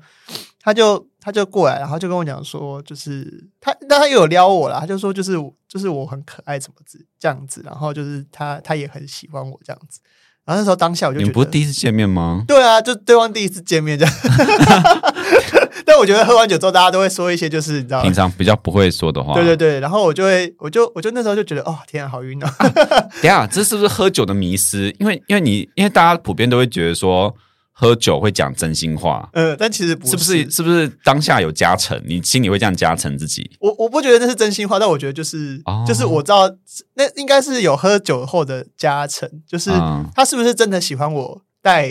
[0.60, 5.34] 他就他就过来，然后就跟我讲说，就是他但他又有撩我了，他就说就是
[5.68, 10.02] 就是我很可爱，怎么子这样子，然后就是他他也很喜欢我这样子。
[10.46, 12.44] 然后那时候当下我就觉得，你不是第一次见面吗？
[12.48, 14.14] 对啊，就对方第一次见面这样。
[15.86, 19.34] 但我觉得喝完酒之后，大家都会说一些就是你知道，平常比较不会说的话。
[19.34, 22.54] 对对对，然后我就会，我就我就那时候就觉得，哦，天啊，好晕啊！
[23.22, 24.96] 等下，这是不是喝酒的迷失？
[25.00, 27.36] 因为因为你因为大家普遍都会觉得说。
[27.82, 30.52] 喝酒会讲真心话，呃，但其实不是，是不是？
[30.52, 32.00] 是不是当下有加成？
[32.06, 33.50] 你心里会这样加成自己？
[33.60, 36.48] 我我不觉得那是真心话，但我觉得就是，哦、就是我知道
[36.94, 39.72] 那应该是有喝酒后的加成，就是
[40.14, 41.90] 他是不是真的喜欢我带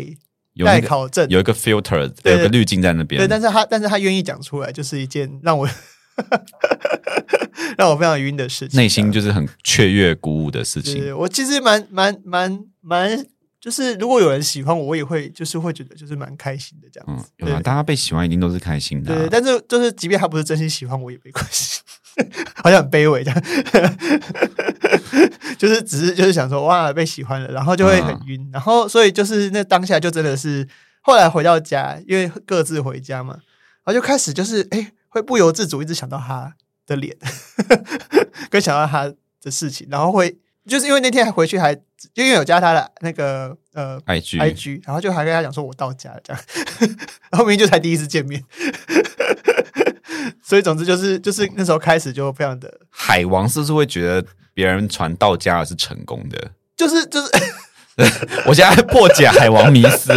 [0.64, 3.20] 带、那个、考证，有一个 filter，对有个滤镜在那边。
[3.20, 5.68] 对，但是他但是他愿意讲出来，就是一件让我
[7.76, 11.12] 让我非常晕的事情，内心就是很雀跃鼓舞的事情。
[11.18, 13.26] 我其实蛮蛮蛮蛮。
[13.60, 17.30] 就是如果有人喜欢我，我也会就是会觉得就是蛮开心的这样子。
[17.40, 19.18] 嗯，有啊，大家被喜欢一定都是开心的啊。
[19.18, 21.82] 对，但是就是即便他不是真心喜欢我，也没关系，
[22.56, 23.42] 好像很卑微这样。
[25.58, 30.66] 就是只是就是想说哇被喜欢了，然后就会很晕，然后所以就是那当下就真的是
[31.02, 33.34] 后来回到家，因为各自回家嘛，
[33.84, 36.54] 然后就开始就是哎会不由自主一直想到他
[36.86, 37.14] 的脸，
[38.48, 41.80] 跟想到他的事情，然后会就是因为那天还回去还就
[42.14, 46.42] 因为有加他的那个呃 IG IG，然后就还跟他讲说我到家了这样，
[47.30, 48.42] 然后明明就才第一次见面。
[50.42, 56.50] 所以，总之就是就是那时候开始就非常的海王，是不是会觉得别人传到家是成功的？
[56.76, 57.30] 就是就是，
[58.46, 60.12] 我现在破解海王迷思，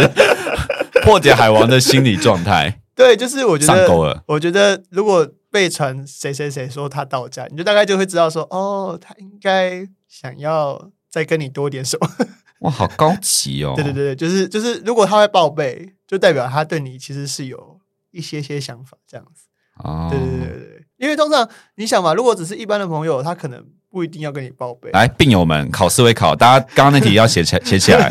[1.02, 2.80] 破解海王的心理状态。
[2.94, 4.22] 对，就是我觉得上钩了。
[4.26, 9.86] 我觉得如果被传谁谁谁说他到家，你就大概就会知道说，哦，他应该
[10.20, 12.08] 想要再跟你多点什么。
[12.60, 13.72] 哇，好高级哦！
[13.76, 17.80] 对对对，就是就是，如果他会报备，就代表他对你其实是有
[18.12, 19.48] 一些些想法这样子。
[19.82, 24.88] 哦，对对对对，因为通常你想嘛，如果只是一般的朋友，他可能不一定要跟你报备。
[24.92, 28.08] 来，病友们，考试会考，大家刚刚那题要写起 写起来。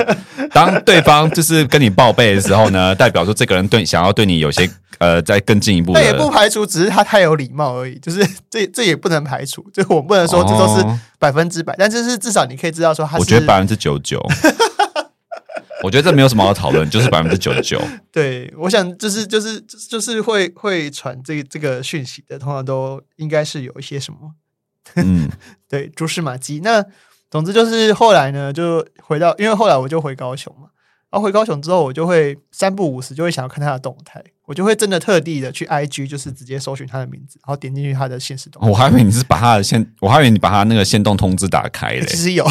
[0.53, 5.99] 当对方就是跟你报备的时候呢，代表说这个人对想要对你有些呃，再更进一步的。
[5.99, 10.85] 那也不排除只是他太有礼貌而已，就是这这也不能排除，就我不能说这都是
[11.17, 13.21] 百分之百，但就是至少你可以知道说他是。
[13.21, 14.23] 我觉得百分之九十九。
[15.83, 17.81] 我觉得这没有什么好讨论，就是百分之九十九。
[18.09, 24.31] 对，我想就是就是就是会会传这个这个讯息的，通常都应该是有一些什么，
[24.95, 25.29] 嗯，
[25.67, 26.61] 对，蛛丝马迹。
[26.63, 26.85] 那
[27.33, 30.67] 总之就是后来呢，就回到，因为后来我就回高雄嘛。
[31.09, 38.69] 然后回高雄之后，我就会三不五时就会想要看他的动态，我就会真的特地的去 IG，就是直接搜寻他的名字，然后点进去他的限时动态。
[38.69, 42.05] 我还以为你是把他的限，我还以为你把他那个限动通知打开了。
[42.05, 42.45] 其实有，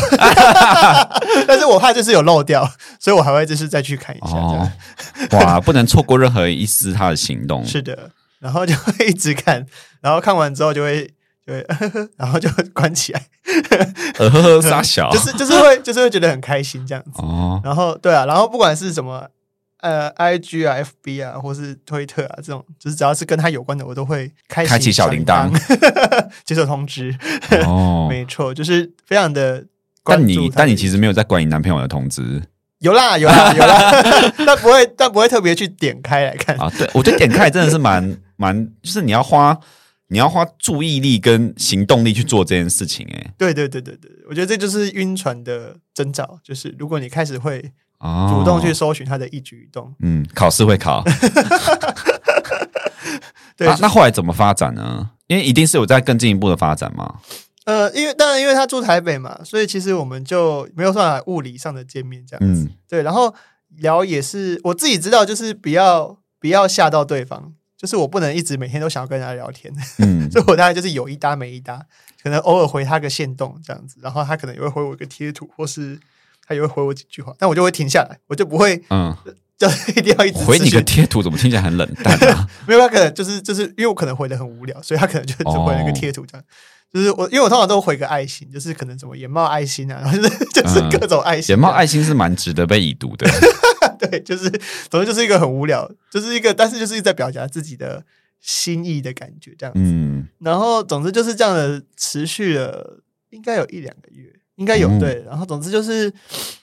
[1.47, 2.68] 但是我怕就是有漏掉，
[2.99, 4.35] 所以我还会就是再去看一下。
[4.37, 4.68] 哦，
[5.31, 7.64] 哇，不能错过任何一丝他的行动。
[7.64, 9.64] 是的，然后就会一直看，
[10.01, 11.09] 然后看完之后就会。
[11.45, 11.67] 对，
[12.17, 13.27] 然后就关起来，
[14.19, 17.11] 呃呵呵 傻小，就是就是会就是会觉得很开心这样子。
[17.23, 19.27] 哦，然后对啊，然后不管是什么
[19.81, 25.51] 呃，I G 啊，F B 啊，或是推特啊，这种就是只要是跟他有关的，我都会开开启小铃铛，
[26.47, 27.13] 接受通知。
[27.67, 29.65] 哦，没错，就是非常的。
[30.05, 32.41] 但你但你其实没有在管你男朋友的通知？
[32.79, 36.71] 有啦有啦有啦，但不会但不会特别去点开来看啊。
[36.79, 39.59] 对，我觉得点开真的是蛮蛮，就是你要花。
[40.12, 47.62] 你要花注意力跟行动力去做这件事情，欸，哎，对对对对对，我觉得这就是晕船的征兆，就是如果你开始会
[48.29, 51.03] 主动去搜寻他的一举一动，哦，嗯，考试会考，
[53.57, 55.12] 对，啊，那后来怎么发展呢？
[55.29, 57.20] 因为一定是有在更进一步的发展嘛。
[57.64, 63.35] 呃，因为当然因为他住台北嘛，所以其实我们就没有算物理上的见面这样子，嗯，对，然后
[63.79, 67.55] 聊也是我自己知道，就是不要不要吓到对方。
[67.83, 71.85] 就是我不能一直每天都想要跟人家聊天，嗯， 所以我大概就是有一搭没一搭，
[72.23, 75.99] 可能偶尔回他个线动这样子，然后他可能也会回我一个贴图，或是
[76.47, 79.12] 他也会回我几句话，但我就会停下来，我就不会，嗯，
[79.59, 82.49] 就一定要一直回你个贴图，怎么听起来很冷淡啊？
[82.68, 86.45] 没有，他可能就是就是因为我可能回的很无聊，所以他可能就只回了个贴图这样。
[86.45, 86.47] 哦、
[86.95, 93.29] 就是我因为我通常都回个爱心，就是可能什么眼冒爱心啊，然后就是就是各种爱心、啊，眼冒爱心是蛮值得被已读的。
[94.11, 94.51] 对，就是
[94.91, 98.05] 总之就是一个很无聊，就是一个，但是就是一直在表达自己的
[98.41, 99.81] 心意的感觉，这样子。
[99.81, 105.23] 嗯，然后总之就是这样的持续了，应该有一两个月，应该有、嗯、对。
[105.25, 106.12] 然后总之就是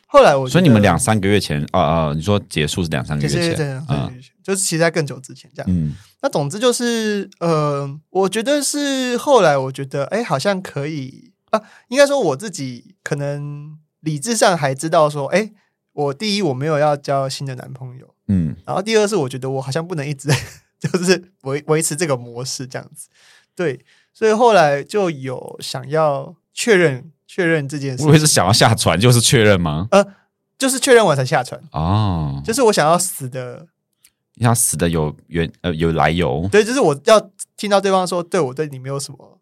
[0.08, 5.72] 后来我，所以你们两三个月前啊啊、呃，你说结束是两三个月前，对对对嗯、就是其实在更久之前这样。
[5.72, 15.52] 嗯，那总之就是呃，我觉得是后来我觉得哎，好像可以啊，应该说我自己可能理智上还知道说哎。
[15.94, 20.30] 我第一，我没有要交新的男朋友，嗯，然后第二是我觉得我好像不能一直
[20.80, 23.10] 就是维维持这个模式这样子，
[23.56, 23.80] 对，
[24.14, 29.88] 所以后来就有想要确认确认这件事，不会是想要下船，就是确认吗？
[29.92, 30.06] 呃，
[30.58, 33.68] 就是确认完才下船哦，就是我想要死的，
[34.36, 39.39] 你想死的有缘呃有来由，对，就是我要听到对方说对我对你没有什么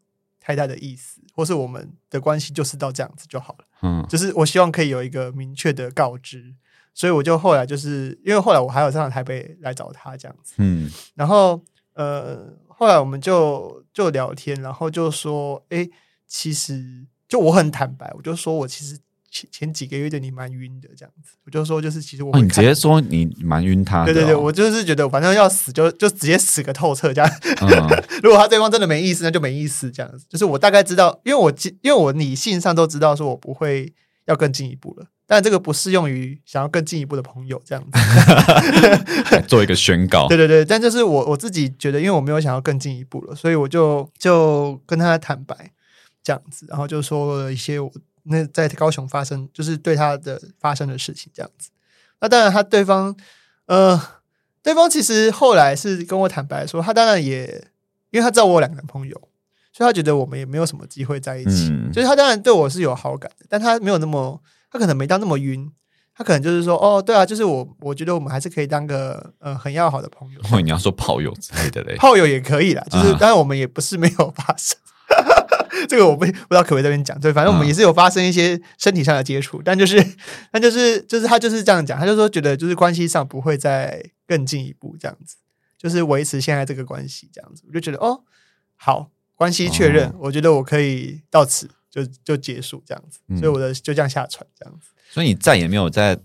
[0.47, 1.19] 太大的意思。
[1.35, 6.55] 或是我们的关系就是到这样子就好了，嗯，就是我希望可以有一个明确的告知，
[6.93, 11.61] 所以我就后来就是因为后来我还有上台北来找他这样子，嗯，然后
[11.93, 15.87] 呃后来我们就就聊天，然后就说，哎，
[16.25, 18.97] 其实就我很坦白，我就说我其实。
[19.37, 27.31] 前前几个月对你蛮晕的，这样子，我就说就是其实我、哦、你直接说你蛮晕他的、哦，对对对，我就是觉得反正要死就就直接死个透彻这样。
[27.61, 27.67] 嗯、
[28.23, 30.25] 如果他对方真的没意思，那就没意思这样子。
[30.29, 33.93] 就是我大概知道，因为我因为我理性上都知道，说我不会
[34.25, 35.05] 要更进一步了。
[35.29, 37.99] 但这个不适用于想要更进一步的朋友这样子。
[39.45, 45.71] 做一个宣告， 对对对，但就是我我自己觉得，因为我没有想要更进一步了，所以我就就跟他坦白
[46.23, 47.91] 这样子，然后就说了一些我。
[48.29, 51.69] 那在高雄发生，就是对他的发生的事情这样子。
[52.19, 53.15] 那当然，他对方，
[53.65, 54.01] 呃，
[54.61, 57.45] 对方其实后来是跟我坦白说，他当然也，
[58.11, 59.15] 因为他知道我有两个男朋友，
[59.73, 61.69] 所以他觉得我们也没有什么机会在一起。
[61.69, 65.71] 嗯、就是他当然对我是有好感的，但他没有那么，他可能没到那么晕。
[66.15, 70.41] 他可能就是说，哦，对啊，就是我，我觉得我们还是可以当个呃很要好的朋友。
[70.51, 71.95] 哦，你要说炮友之类的嘞？
[71.95, 74.75] 炮友也可以啦，就是当然、嗯、我们也不是没有发生。
[75.87, 80.03] 这个我不不知道可不可以在这边讲，对，反正我们也是有发生一些身体上的接触，嗯、但就是，
[80.51, 85.35] 但就是，就是他就是这样讲，他就说觉得就是关系上不会再更进一步这样子，
[85.77, 88.21] 就是维持现在这个关系这样子，我就觉得哦，
[88.75, 96.17] 好，关系确认，哦、我觉得我可以到此就就结束这样子，所以我的就这样下船这样子，所以你再也没有在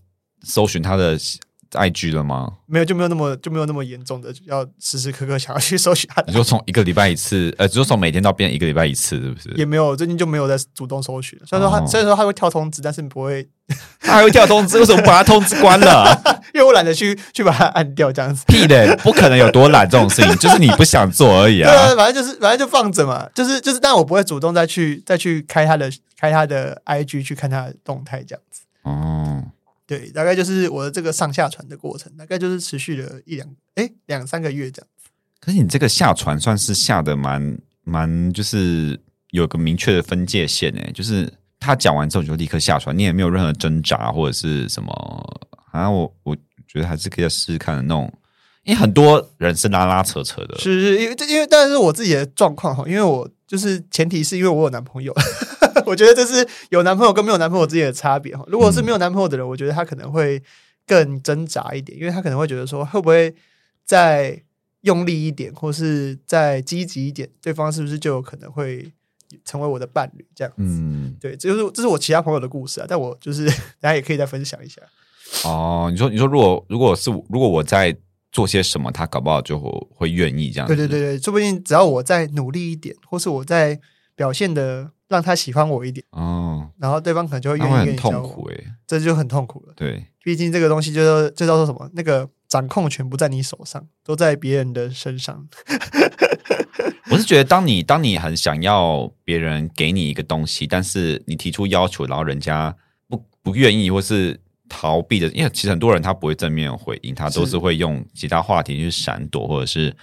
[0.42, 1.18] 搜寻他的。
[1.72, 2.48] IG 了吗？
[2.66, 6.22] 没有，就没有那么就没有那么严重的，要时时刻刻想要去搜寻他。
[6.26, 9.50] 你说从一个礼拜一次，呃，就是从每天到变一个礼拜一次，是不是？
[9.56, 11.38] 也没有，最近就没有在主动搜寻。
[11.46, 13.46] 虽然说他，哦、虽然说他会跳通知，但是不会，
[14.00, 16.20] 他还会跳通知，为什么不把他通知关了？
[16.54, 18.44] 因为我懒得去去把它按掉，这样子。
[18.46, 21.70] 屁的，不可能有多懒这种事情， 就是你不想做而已啊。
[21.70, 28.62] 对啊，反正就是反正就放着嘛，就是就是，但我不会主动再去再去开他的开他的 IG 去看他的动态这样子。
[28.82, 29.42] 哦。
[29.86, 35.10] 对，大概就是我的这个上下船的过程，大概就是持续了一两哎两三个月这样子。
[35.40, 38.98] 可是你这个下船算是下的蛮蛮，就是
[39.30, 44.92] 有个明确的分界线哎，就是他讲完之后你就立刻下船，你也没有任何挣扎或者是什么。
[45.72, 46.36] 啊，我我
[46.68, 48.12] 觉得还是可以试试看的那种，
[48.64, 55.14] 因为很多人是拉拉扯扯的，是是，因为因为但是我自己的状况哈，因为我就是前提是因为我有男朋友。
[55.86, 58.44] 我觉得这是有男朋友跟没有男朋友之间的差别哈。
[58.48, 60.42] 如果是没有男朋友的人，我觉得他可能会
[60.86, 63.34] 更挣扎一点，因为他可能会觉得说，会不会
[63.84, 64.42] 再
[64.82, 68.92] 用力一点，或是再积极一点，对方是不是就有可能会
[69.44, 70.26] 成为我的伴侣？
[70.34, 72.86] 这样子，嗯，对，这就是这是我其他朋友的故事啊。
[72.88, 73.46] 但我就是
[73.80, 74.80] 大家也可以再分享一下。
[75.44, 77.96] 哦，你说你说，如果如果是如果我在
[78.32, 80.74] 做些什么，他搞不好就会会愿意这样子。
[80.74, 83.78] 对对对对，说不定只要我再努力一点，或是我在
[84.22, 84.90] 表现的。
[85.12, 88.22] 让他喜欢我一点哦，然后对方可能就会愿意跟你交往。
[88.22, 89.74] 很痛苦诶，这就很痛苦了。
[89.76, 91.86] 对，毕竟这个东西就就叫做什么？
[91.92, 95.46] 那个掌控权不在你手上，都在别人的身上。
[97.12, 102.74] 我是觉得，当你当你很想要别人给你一个东西，但是你提出要求，然后人家
[103.06, 109.94] 不不愿意或是逃避的，因为其实很多人他不会正面回应，他都是会用其他话题去闪躲或者是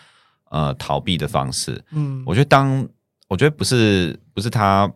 [0.51, 1.84] 呃逃避的方式。
[1.93, 2.88] 嗯，我觉得当。
[3.29, 4.91] 我觉得不是不是他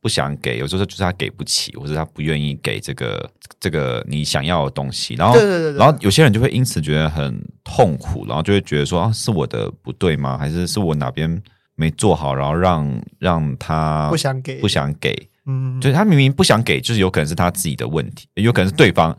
[0.00, 5.14] 不想给，有时候就是他给不起，或者他不愿意给这个这个你想要的东西。
[5.14, 10.38] 然后，对对对对，然后有些人就会因此觉得很痛苦，然后就会觉得说啊，是我的不对吗？
[10.38, 11.42] 还是是我哪边
[11.74, 15.28] 没做好，然后让让他不想给不想给？
[15.46, 19.16] 嗯，就是他明明不想给，就是有可能是他自己的问题，有可能是对方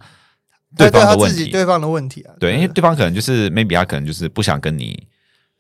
[0.78, 2.34] 对方的问题，对方的问题啊。
[2.40, 5.08] 对，因为对方可能就是 maybe 他可能就是不想跟你。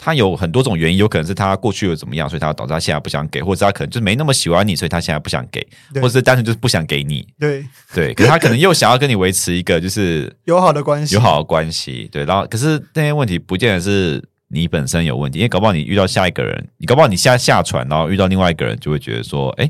[0.01, 5.59] 他有很多种原因，有可能是他过去又怎么样，所以他导致他现在不想给，或者他可能就没那么喜欢你，所以他现在不想给，
[5.95, 7.27] 或者是单纯就是不想给你。
[7.38, 12.07] 对对，可是他可能又想要跟你维持一个就是 友好的关系，友好的关系。
[12.13, 19.69] 对，然后可是那些问题不见得是你本身有问题，因为搞不好你遇到下一个人，你搞不好你下下船，然后遇到另外一个人，就会觉得说，哎，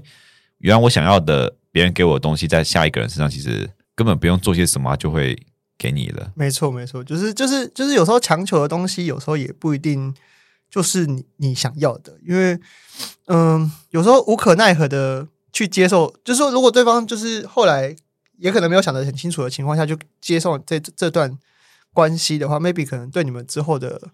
[0.60, 5.36] 原来我想要的别人给我的东西，在下一个人身上其实根本不用做些什么，就会。
[5.80, 10.13] 给你的，没错没错，就是就是就是有时候强求的东西，有时候也不一定
[10.70, 12.60] 就是你你想要的，因为
[13.28, 17.96] 嗯，有时候无可奈何的去接受，就是说如果对方就是后来
[18.38, 21.39] 也可能没有想得很清楚的情况下就接受这这段
[21.94, 24.10] 关系的话，maybe 可能对你们之后的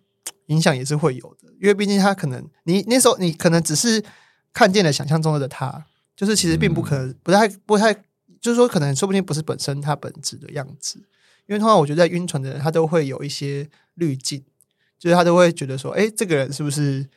[0.45, 4.03] 影响也是会有的，因为毕竟他可能你那时候你可能只是
[4.53, 7.91] 看见了想象中的他，就是其实并不可能不太不太，
[8.39, 11.03] 就是说可能说不定不是本身他本质的样子。
[11.47, 14.43] 因为通常我觉得在晕船的人，他都会有一些滤镜，
[14.97, 17.07] 就是他都会觉得说，哎，这个人是不是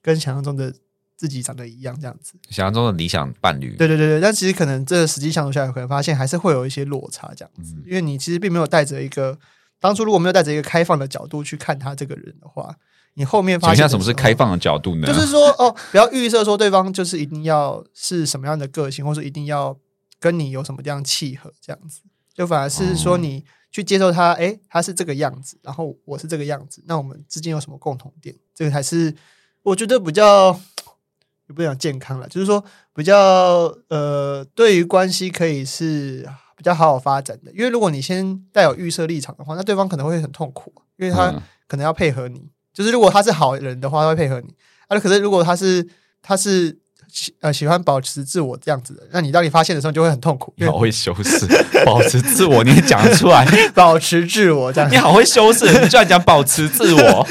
[0.00, 0.72] 跟想象中的
[1.16, 2.34] 自己长得一样这样子？
[2.48, 3.74] 想象中的理想伴侣。
[3.76, 7.74] 对对对对，但其实可能这实际相处下来，可能发现还是会有一些落差这样子。
[7.74, 9.36] 嗯、因为你其实并没有带着一个
[9.80, 12.76] 当初如果没有带着一个开放的角度去看他这个人的话，
[13.14, 15.08] 你后面发现想什么是开放的角度呢？
[15.08, 19.76] 就是说，哦，不要预设说对方就是一定要是什么样的个性，或是一定要
[20.20, 22.02] 跟你有什么这样契合这样子，
[22.32, 23.44] 就反而是说你。
[23.72, 28.36] 嗯去接受他，诶，他是这个样子，然后我是这个样子，那我们之间有什么共同点？
[28.54, 29.14] 这个才是
[29.62, 30.52] 我觉得比较
[31.48, 32.62] 也不讲健康了，就是说
[32.94, 37.50] 比较呃，对于关系可以是比较好好发展的。
[37.52, 41.34] 因为如果你先带有预设立场的话，那对方可能会很痛苦，因为他
[41.66, 42.50] 可能要配合你。
[42.74, 44.48] 就是如果他是好人的话，他会配合你；
[44.88, 45.88] 啊，可是如果他是
[46.20, 46.78] 他是
[47.12, 50.52] 喜呃喜欢保持自我这样子的，那你当你发现的时候，就会很痛苦。
[50.56, 51.46] 你好会修饰，
[51.84, 54.90] 保持自我，你也讲得出来， 保持自我这样。
[54.90, 57.28] 你好会修饰，你居然讲保持自我。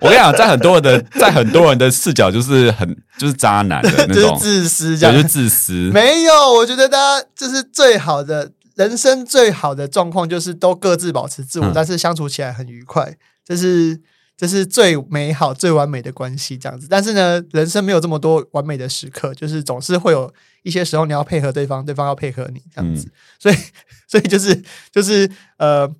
[0.00, 5.72] 我跟你讲，在很多人的在很多人的视角，就是很就是渣男的那 种自私，这样就是自私。
[5.92, 13.98] 没有，我觉得大家就是最好的人生，最好的状况就是都各自保持自我，嗯、但是相处起来很愉快，这是
[14.36, 16.86] 这是最美好、最完美的关系这样子。
[16.88, 20.32] 但是呢，人生没有这么多完美的时刻，就是总是会有
[20.62, 23.06] 一些时候你要配合对方，对方要配合你这样子。
[23.06, 23.56] 嗯、所以，
[24.08, 24.62] 所以就是
[24.92, 25.90] 就是呃。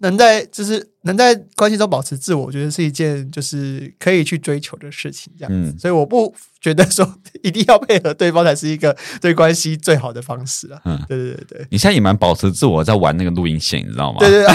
[0.00, 5.70] 能在就是能在关系中保持自我，我觉得是一件就是可以去追求的事情，这样子。
[5.70, 10.80] 嗯、所以我不觉得说 一定要配合对方才是一个对关系最好的方式啊。
[10.84, 11.66] 嗯，对对对对。
[11.70, 14.18] 你现在也蛮保持自我，在玩那个录音线，你知道吗？
[14.20, 14.54] 对对对。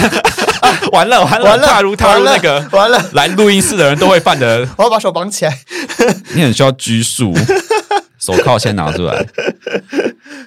[0.92, 4.66] 完了完了完了，踏入踏入那个完了，来录音室的人都会犯的。
[4.78, 5.58] 我要把手绑起来。
[6.34, 7.34] 你很需要拘束，
[8.18, 9.26] 手铐先拿出来。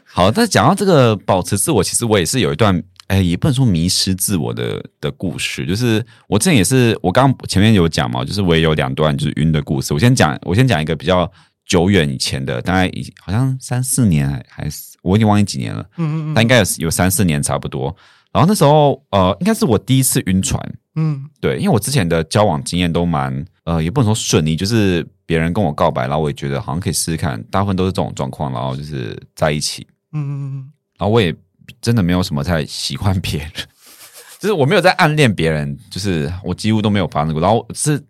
[0.06, 2.82] 好，但讲到这个保持自我，其实我也是有一段。
[3.08, 9.94] 哎，也不能说迷失自我的的故事，就是我之前也是，我刚刚前面有讲嘛，就是我也有两段就是晕的故事。
[9.94, 11.32] 我先讲，我先讲一个比较
[11.66, 17.96] 久远以前的，大概已好像三四年还是我已经忘记几年了，嗯嗯嗯，但应该有有三四年差不多。
[18.34, 20.62] 然后那时候呃，应该是我第一次晕船，
[20.96, 31.34] 嗯，对，因为我之前的交往经验都蛮呃，也不能说顺利，就是别人跟我告白，然后我也觉得好像可以试试看，大部分都是这种状况，然后就是在一起，嗯嗯嗯，然后我也。
[31.82, 33.52] 真的没有什么太喜欢别人，
[34.40, 37.42] 就是我没有在暗恋别人，就是我几乎都没有发生过。
[37.42, 38.02] 然后是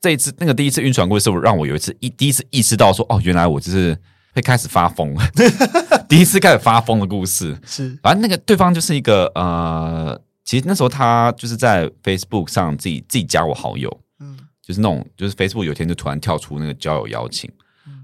[0.00, 3.96] 这一次那个第一次晕船故事，让我有一次一第一次意识到说，哦，原来我就是
[4.32, 5.14] 会开始发疯，
[6.08, 7.98] 第一次开始发疯的故事是。
[8.02, 17.50] 反正那个对方就是一个呃，其实那时候他就是在 Facebook 上自己自己加我好友，嗯，就是那种就是 Facebook 有天就突然跳出那个交友邀请，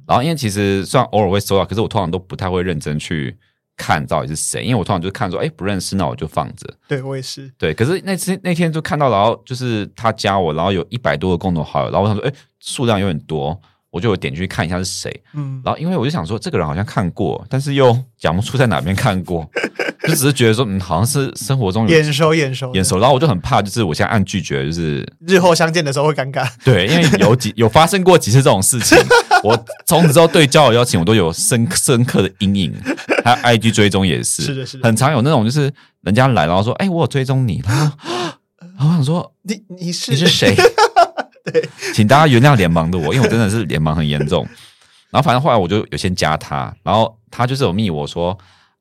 [0.06, 3.36] 然后因为其实虽然偶尔会收到，可是我通常都不太会认真去。
[3.78, 4.62] 看到底是谁？
[4.62, 6.66] 因为我通常就是看说，哎，不认识，那我就放着。
[6.86, 7.50] 对，我也是。
[7.56, 13.58] 对，可是那次那天就看到，然后就是他加我，然后有一百多个共同好友，然后我想说，哎，数量有点多，
[13.90, 15.22] 我就有点进去看一下是谁。
[15.32, 19.48] 嗯，然后因为我就想说，这个人好像看过，但是又讲不出在哪边看过，
[20.08, 26.48] 就只是觉得说，嗯，好像是生活中有眼熟眼熟眼熟，然后我就很怕，就是我现在按拒绝，就是日后相见的时候会尴尬。
[26.64, 28.98] 对，因为有几有发生过几次这种事情。
[29.44, 29.56] 我
[29.86, 32.74] 从此之后对交友邀请我都有深深刻的阴影，
[33.24, 37.96] 还有 IG 追踪也是，是的，是的，很常有那种就是人家来然后说，哎，我有追踪你，然后
[38.60, 40.54] 然后我想说，你你是你是谁？
[41.50, 44.46] 对，请大家原谅脸盲的我，因为我真的是脸盲很严重。
[45.10, 48.36] 然后反正后来我就有先加他，然后他就是有密我说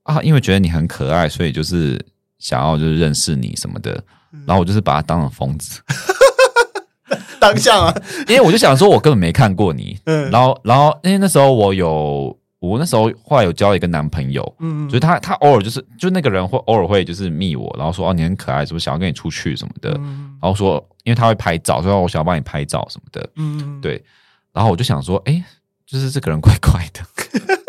[0.08, 2.04] 啊，因为觉得你很可爱，所以就是
[2.40, 4.04] 想要就是认识你什么的。
[4.46, 5.82] 然后我就是把他当成疯子。
[7.40, 7.96] 当下啊，
[8.28, 9.98] 因为我就想说，我根本没看过你。
[10.06, 19.92] 嗯，然后，然后，因为那时候我有，我那时候后来有交一个男朋友，嗯，所以他他偶尔就是，就那个人会偶尔会就是密我，然后说哦，你很可爱，是不是想要跟你出去什么的？
[20.00, 23.30] 嗯，然后说，因为他会拍照，所以我想要帮你拍照什么的。
[23.36, 24.04] 嗯，对。
[24.52, 25.44] 然后我就想说，哎，
[25.86, 27.02] 就是这个人怪怪的。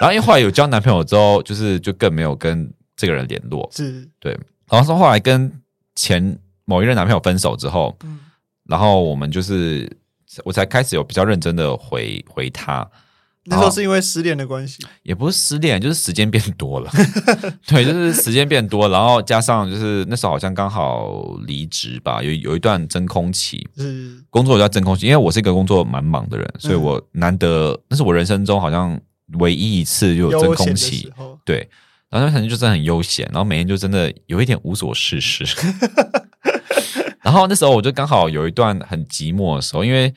[0.00, 3.68] 然后因为后来有交男朋友之后，就是就更没有跟这个人联络。
[3.70, 4.32] 是，对。
[4.70, 5.52] 然后说后来跟
[5.94, 8.18] 前某一任男朋友分手之后，嗯。
[8.64, 9.90] 然后我们就是，
[10.44, 12.88] 我才开始有比较认真的回回他。
[13.44, 16.90] 那时候是因为失恋的关系，也不是失恋，就是时间变多了。
[17.66, 25.06] 对，就是时间变多，然后加上就是那时候好像刚好离职吧，有有一段真空期，是工作叫真空期。
[25.06, 29.00] 因为我是一个工作蛮忙的人，所以我难得，那是我人生中好像
[29.38, 31.12] 唯一一次就有真空期。
[31.44, 31.68] 对，
[32.08, 35.44] 然后那可能就真的很悠闲，然后每天就真的有一点无所事事。
[37.22, 40.12] 然后那时候我就刚好有一段很寂寞的时候，因为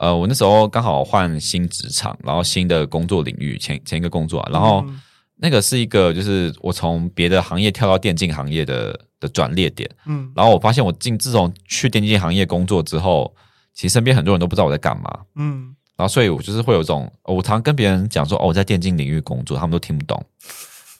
[0.00, 4.84] 呃，我那时候刚好换新职场，然后新的工作领域，前前一个工作，然后
[5.36, 13.32] 那个是一个就是我从别的行业跳到电竞行业的的转捩点，嗯，然后我发现我进自从去电竞行业工作之后，
[13.72, 20.22] 其实身边很多人都不知道我在干嘛，嗯，然后所以我就是会有一种，我常常跟别人讲说哦，我在电竞领域工作，他们都听不懂。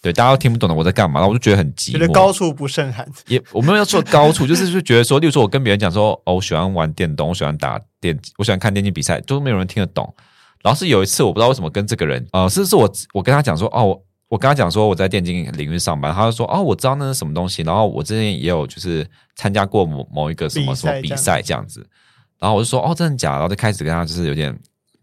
[0.03, 3.07] 对，大家都听不懂的我在干嘛，然后我就觉得很寂寞，觉得高处不胜寒。
[3.26, 10.14] 也我没有要说高处， 就是就觉得说，例如说我跟别人讲说，哦，我喜欢玩电动，我喜欢打电，我喜欢看电竞比赛，都没有人听得懂。
[10.62, 17.62] 然后是有一次，我不知道为什么跟这个人，呃，是是我我跟他讲说，哦，我，我跟他讲说我在电竞领域上班，他就说，哦，我知道那是什么东西。
[17.62, 21.84] 然后我之前也有就是参加过某某一个什么什么比赛这样子。
[22.38, 23.38] 然后我就说，哦，真的假的？
[23.38, 24.57] 然后就开始跟他就是有点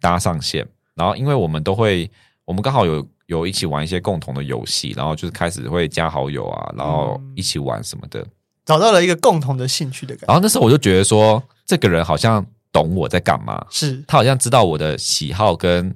[0.03, 0.67] 搭上线。
[0.93, 2.11] 然后因为我们都会，
[2.43, 3.07] 我们刚好有。
[3.27, 8.23] 有一起玩一些共同的游戏，然后就是开始会加好友啊，然后一起玩什么的，
[8.65, 10.25] 找到了一个共同的兴趣的感觉。
[10.27, 15.89] 然后那时候我就觉得说，这个人好像懂我在干嘛，是他好像知道我的喜好跟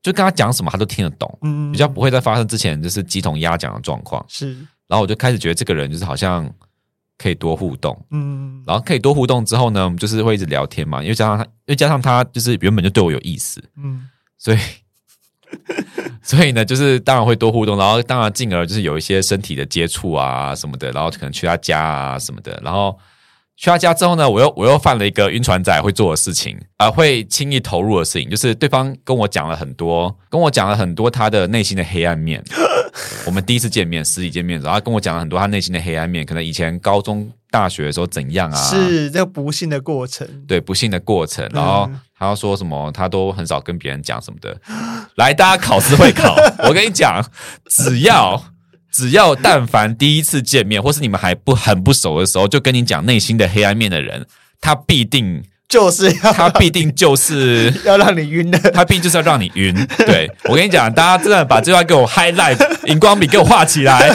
[0.00, 4.24] 就跟他讲什么他都听得懂，嗯，比较不会再发生之前就是鸡同鸭讲的状况。
[4.28, 4.54] 是，
[4.86, 6.48] 然后我就开始觉得这个人就是好像
[7.18, 14.08] 可以多互动，嗯，然后可以多互动之后呢，我们就是会一直聊天嘛，因为加上他，因为加上他就是原本就对我有意思，嗯，
[14.38, 14.58] 所以
[16.22, 22.98] 所以呢，就是当然会多互动，然后当然进而就是有一些身体的接触啊什么的，然后可能去他家啊什么的，然后。
[23.60, 32.40] 去他家之后呢，我又我又犯了一个晕船仔会做的事情啊、呃，会轻易投入的事情，就是对方跟我讲了很多，跟我讲了很多他的内心的黑暗面。
[33.26, 38.56] 我们第一次见面，实体见面，然后跟我讲了很多他内心的黑暗面，可能以前高中、大学的时候怎样啊？
[38.70, 41.44] 是这个不幸的过程，对，不幸的过程。
[41.52, 44.56] 然后他要说什么，他都很少跟别人讲什么的。
[45.16, 47.20] 来，大家考试会考， 我跟你讲，
[47.68, 48.40] 只要。
[48.98, 54.26] 只要但凡第一次见面， 或是你们还不很不熟的时候，就跟你讲内心的黑暗面的人，
[54.60, 59.72] 他必定 就是要他必定就是 要让你晕的，他必定就是要让你晕。
[59.98, 64.10] 对，我跟你讲，大家真的把这段给我 highlight，荧光笔给我画起来。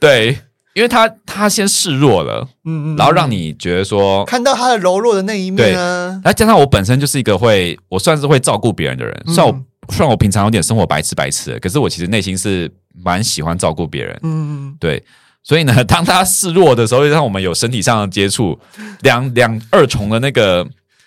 [0.00, 0.38] 对，
[0.72, 6.06] 因为他他先示弱了，嗯嗯，然后让你觉得说看到他的柔弱的那一面啊。
[6.24, 9.60] 然后加上我本身就是一个会，我算是会照顾别人的人，虽然我。
[9.88, 12.68] 虽然我平常有点生活白痴白痴的，可是我其实内心是
[13.04, 14.18] 蛮喜欢照顾别人。
[14.22, 15.02] 嗯，对，
[15.42, 18.58] 所以呢， 当他示弱的时候，让我们有身体上的接触，
[19.00, 20.66] 两两二重的那个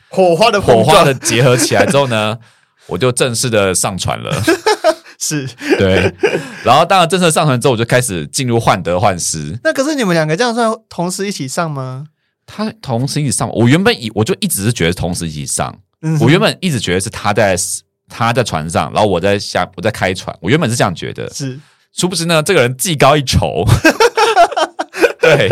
[0.09, 2.37] 火花的火花的结合起来之后呢，
[2.87, 4.31] 我就正式的上船了。
[5.19, 5.45] 是，
[5.77, 6.13] 对，
[6.63, 9.59] 然后当然正式上船之后，我就开始进入患得患失。
[9.63, 12.05] 那可是你们两个这样算同时一起上吗？
[12.45, 17.55] 他同时一起上，我原本以我就一直是觉得同时一起上，嗯、我原本一直觉得是他在。
[18.11, 20.35] 他在船上，然后我在下，我在开船。
[20.41, 21.59] 我原本是这样觉得，是，
[21.99, 23.65] 殊不知呢，这个人技高一筹。
[25.19, 25.49] 对，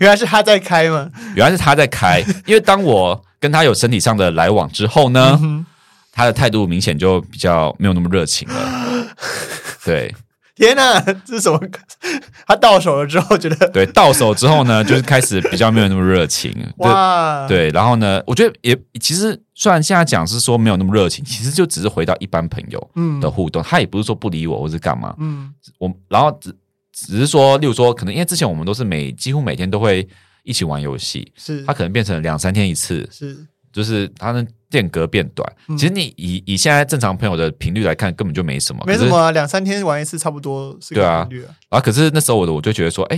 [0.00, 1.10] 原来是他在开吗？
[1.36, 5.66] 原来是他在开，因为当我跟他有身体上的来往之后呢，嗯、
[6.10, 9.06] 他的态度明显就比较没有那么热情了。
[9.84, 10.14] 对。
[10.58, 11.58] 天呐，这是什么？
[12.46, 16.52] 他到手了之后觉得， 对，到手之后呢，就是开始比较没有那么热情。
[16.78, 22.90] 哇，对，然后呢，我觉得也其实虽然现在讲是说没有那么热情，其实就只是回到一般朋友
[23.20, 25.14] 的互动，嗯、他也不是说不理我或是干嘛。
[25.18, 26.52] 嗯，我然后只
[26.92, 30.06] 只是说，例如说，可能因为之前我们都是每几乎每天都会
[30.42, 33.36] 一起玩游戏，是他可能变成两三天一次，是
[33.72, 34.44] 就是他的。
[34.70, 41.54] 间隔变短，其实你以以现在正常朋友的频率来看，根本就没什么，没什么啊，两三天玩一次差不多是个频率啊。
[41.70, 43.16] 然后可是那时候我的我就觉得说，哎，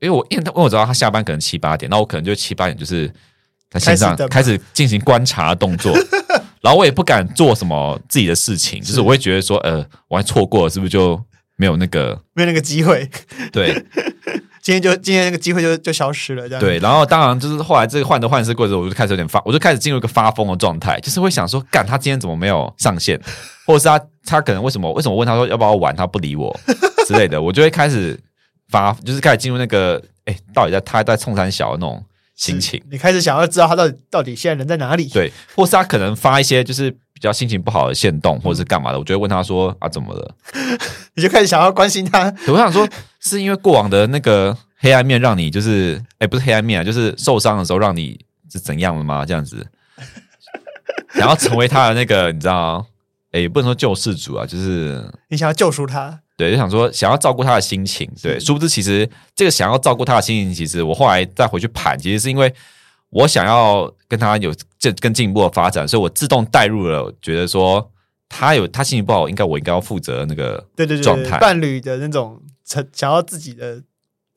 [0.00, 3.10] 因为我因为他我知道他下班可能七八点，那我可能就七八点就是
[3.70, 5.96] 在线上开始进行观察的动作，
[6.60, 9.00] 然后我也不敢做什么自己的事情，就是。
[9.00, 11.18] 我会觉得说，呃，我还错过了，是不是就
[11.56, 13.08] 没有那个没有那个机会？
[13.50, 13.74] 对。
[14.66, 16.76] 今天就今天那个机会就就消失了，这样对。
[16.80, 23.16] 然后当然就是后来这个患得患失过程，我就开始有点发，我就开始进入一个发疯的状态，就是会想说，干他今天怎么没有上线，
[23.64, 26.52] 或者是他他可能为什么为什么问他说要不要玩，他不理我
[27.06, 28.18] 之类的，我就会开始
[28.68, 32.04] 发，就是开始进入那个哎，到底在他在冲山小的那种
[32.34, 32.82] 心情。
[32.90, 35.08] 你开始想要知道他到底到底现在人在哪里？
[35.10, 40.34] 对，或是他可能发一些就是比较心情不好的线动，或者是干嘛的，我就会问他说啊怎么了？
[41.16, 42.30] 你就开始想要关心他。
[42.48, 42.86] 我想说，
[43.20, 44.54] 是因为过往的那个。
[44.78, 48.20] 黑暗面让你就是，哎、欸，不是黑暗面啊，就是受伤的时候让你
[48.52, 49.24] 是怎样的吗？
[49.24, 49.66] 这样子，
[51.16, 52.86] 想要成为他的那个，你知道，
[53.32, 62.54] 哎、欸，不能说救世主啊，就是你想要救赎他，对，就想说想要照顾他的心情，对，殊不知其实这个想要照顾他的心情，其实我后来再回去盘，其实是因为
[63.10, 67.90] 我想要跟他有更更进一步的发展，所以我自动带入了，觉得说
[68.28, 73.82] 他有他心情不好，应该我应该要负责那个对对对状态，伴侣的那种成想要自己的。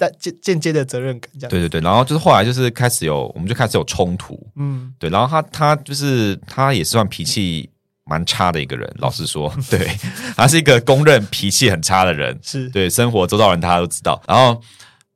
[0.01, 1.49] 但间间接的责任感，这样。
[1.49, 7.69] 对对对，然后就是后来就是开始有，我们就开始有冲突，嗯，对，然后他他就是他也是算脾气
[8.05, 9.91] 蛮差的一个人，老实说， 对，
[10.37, 12.69] 他是一个公认脾气很差的人，是。
[12.69, 14.21] 对生活周遭人大家都知道。
[14.25, 14.61] 然后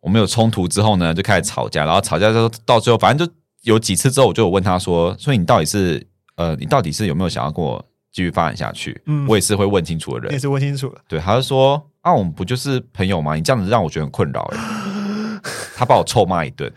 [0.01, 3.33] 我们有冲突之后呢，就开始吵架，然后吵架之后到最后，反正就
[3.63, 6.05] 有几次之后，我就有问他说，所以你到底是
[6.35, 9.01] 呃，你到底是有没有想要跟我继续发展下去？
[9.07, 11.81] 嗯，我也是会问清楚的人，也是问清楚了，对，他就说。
[12.03, 13.33] 啊，我们不就是朋友吗？
[13.33, 14.59] 你这样子让我觉得很困扰哎。
[15.73, 16.69] 他把我臭骂一顿。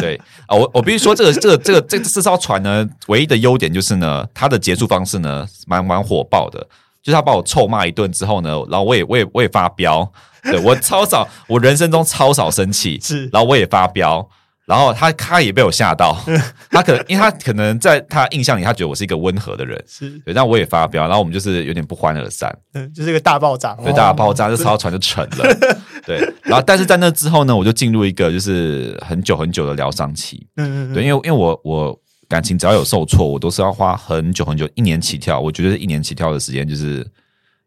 [0.00, 6.58] 对啊，我我必须说，这个这个这个这这艘船呢，唯一的优点就是呢，它的结束方式呢，蛮蛮火爆的。
[7.00, 10.12] 就是他把我臭骂一顿之后呢，然后我也我也我也发飙。
[10.42, 12.98] 对，我超少，我人生中超少生气。
[13.00, 14.28] 是，然后我也发飙。
[14.68, 16.14] 然后他他也被我吓到，
[16.70, 20.10] 他可能因为他可能在他印象里，他觉得我是一个温和的人，是。
[20.26, 31.98] 对，但我也发飙，然后我们就是有点不欢而散，嗯，就是一个大爆炸，对，大爆炸，这艘船就沉了，对，然后但是在那之后呢，我就进入一个就是很久很久的疗伤期，嗯嗯，对，因为因为我我
[32.28, 35.40] 感情只要有受挫，我都是要花很久很久，一年起跳。
[35.40, 37.06] 我觉得一年起跳的时间就是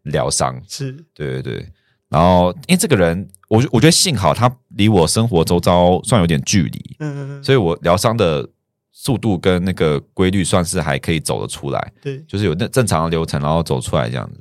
[0.03, 0.91] 疗伤，是。
[1.15, 1.67] 对对对。
[2.11, 8.45] 然后因为这个人，我我觉得幸好他离我生活周遭算有点距离，嗯嗯嗯，所以我疗伤的
[8.91, 14.39] 速度跟那个规律算是还可以走得出来，对，就是有那正常的流程，然后走出来这样子。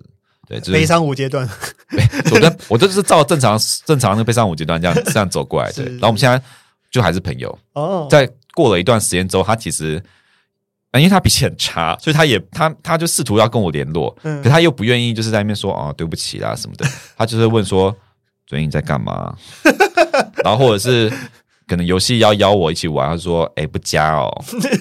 [0.48, 1.48] 对，就是、悲伤五阶段，
[2.34, 3.56] 我的我就是照正常
[3.86, 5.84] 正常的悲伤五阶段这样这样走过来的。
[5.84, 6.42] 然后我们现在
[6.90, 8.08] 就还是朋友哦。
[8.10, 10.02] 在过了一段时间之后，他其实，
[10.98, 16.86] 因为他脾气很差， 所以他也他他就试图要跟我联络，嗯、可他又不愿意，就是在那边说哦对不起啦什么的。
[17.16, 17.94] 他就是问说
[18.46, 19.34] 最近在干嘛，
[20.42, 21.12] 然后或者是。
[21.68, 24.28] 可能游戏要邀我一起玩，他说：“哎、欸，不加哦。”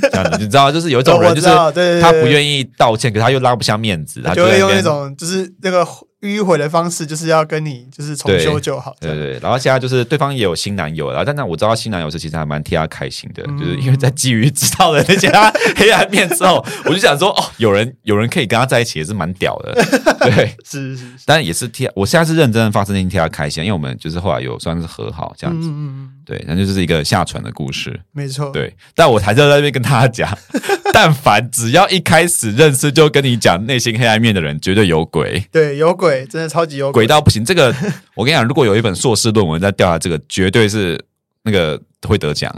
[0.01, 5.86] 这样子，你知道，就是有一种人，就是他不愿意道歉，可他又拉不下面子，他就会用那种就是那个。
[6.22, 9.39] 迂回的方式就是要跟你就是重修就好，对对，对。
[9.39, 19.74] 然后现在就是对方也有新男友了，但那我知道新男友是其实还蛮替他开心的，嗯、就是因为在基于知道了那些他黑暗面之后，我就想说哦，有人 有人可以跟他在一起也是蛮屌的，
[20.20, 21.13] 对，是是是。
[21.26, 28.76] 但也是替我现在是认真的发自内心替他开心，因为我们就是后来有算是和好这样子，嗯嗯对，那就是一个下船的故事，没错，对。
[28.93, 30.38] 但我还是要在那边跟大家讲，
[30.93, 37.03] 但凡只要一开始认识就跟你讲内心黑暗面的人，绝对有鬼，对，有鬼，真的超级有鬼。
[37.03, 37.74] 鬼到不行，这个
[38.16, 40.99] 我跟你讲，如果有一本硕士论文在调查这个，绝对是
[41.43, 42.53] 那个会得奖，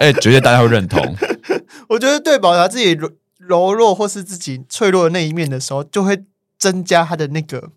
[0.00, 1.16] 哎，绝对大家会认同。
[1.88, 6.24] 我觉得对表达自己柔柔弱或是自己脆弱的那一面的时候，就会
[6.58, 7.70] 增加他的那个，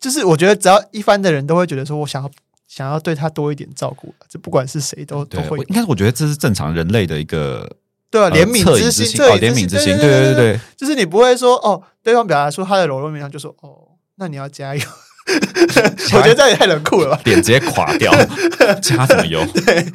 [0.00, 2.30] 就是我觉得只要一般的人都会觉得说，我想要
[2.66, 5.58] 想要对他多一点照顾，这不管是谁都都会。
[5.58, 7.68] 应该是我觉得这是正常人类的一个。
[8.10, 13.87] 对啊，怜悯之心，怜悯之心，对对对对，就是你不会说哦，对方表达出他的柔弱面上，就说哦。
[14.18, 14.82] 那你要加油，
[16.14, 18.12] 我觉得这也太冷酷了吧，脸直接垮掉，
[18.82, 19.44] 加什么油？
[19.46, 19.86] 对，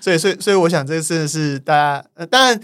[0.00, 2.60] 所以所以所以，我想这个真的是大家，呃，当然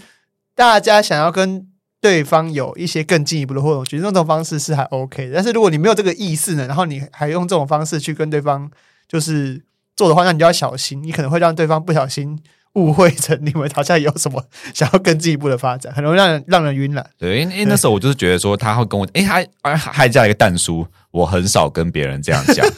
[0.55, 1.65] 大家想要跟
[1.99, 5.35] 对方有一些更进一步的互动，我觉得这种方式是还 OK 的。
[5.35, 8.69] 但是如果你没有这个意识呢，然后你还用这种方式去跟对方
[9.07, 9.61] 就是
[9.95, 12.39] 做的话，那你就要小心，你可能会让对方不小心。
[12.73, 14.45] 误会成你们好像有什么
[14.75, 17.03] 想要更进一步的发展，很容易让人让人晕了。
[17.17, 22.65] 对，因为那时候我就是觉得说他会跟我，哎，他还还加了一个但书，我很少跟别人这样讲。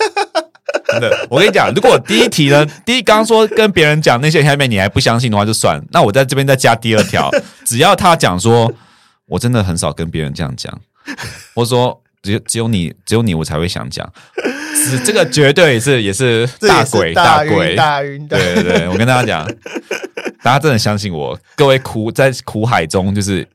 [0.87, 5.81] 真的，我跟你讲，如果我第一题呢， 第一刚刚说跟别人讲那些下面你还不相信的话，就算。
[5.91, 7.31] 那我在这边再加第二条，
[7.65, 8.71] 只要他讲说
[9.27, 10.77] 我真的很少跟别人这样讲，
[11.55, 14.11] 或者说只有只有你只有你我才会想讲。
[14.73, 19.45] 是这个绝对是也是大鬼大鬼大晕，对对对，我跟大家讲，
[20.41, 23.47] 大家真的相信我，各位苦在苦海中就是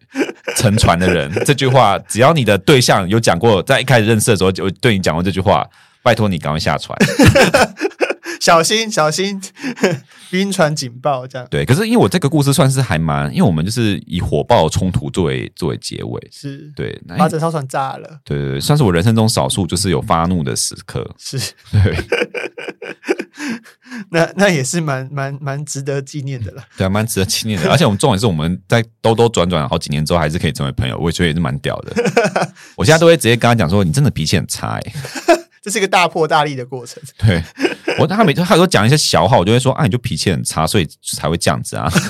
[0.57, 5.65] 沉船的人， 这句话只要你的对象有讲过，在一开始认识的时候就对你讲过这句话，
[6.03, 6.99] 拜托你赶快下船。
[8.41, 9.41] 小心小心，
[10.31, 11.47] 晕船警报这样。
[11.51, 18.21] 对，可是因为我这个故事算是还蛮，因为我们就是以火爆冲突作为作为结尾，是对，把整艘船炸了。
[18.25, 21.09] 对对对，算是我人生中少数就是有发怒的时刻。
[21.19, 21.39] 是，
[21.71, 21.81] 对，
[24.11, 26.63] 那那也是蛮蛮蛮值得纪念的了。
[26.77, 27.71] 对啊，蛮值得纪念的。
[27.71, 32.51] 而且我们重点是我们在兜兜转转好几年之后，还是可以成为朋友，我觉得也是蛮屌的。
[32.75, 34.93] 我现在都会直接跟他讲说，你真的脾气很差哎。
[35.63, 37.03] 这是一个大破大立的过程。
[37.19, 37.43] 对，
[37.99, 40.87] 我他每次他有时候讲一些小话，我就会说啊，你就脾气很差，所以
[41.17, 41.91] 才会这样子啊。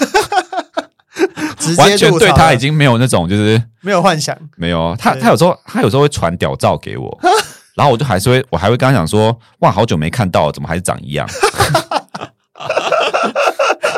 [1.78, 7.18] 完全对他已经没有那种就是没有幻想，没有他他有时候他有时候会传屌照给我，
[7.74, 11.26] 然后我就还是会我还会跟他讲说哇，好久没看到，怎么还是长一样？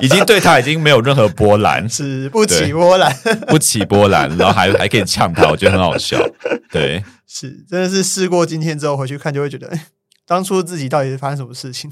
[0.00, 3.12] 已经对他已经没有任何波澜，是不起波澜，
[3.48, 6.16] 不起波澜，然后还还可以呛他，我觉得很好笑，
[6.70, 7.02] 对。
[7.30, 9.86] 是，真的是试过今天之后回去看，就会觉得，哎，
[10.28, 11.90] 当初自己到底是发生什么事情？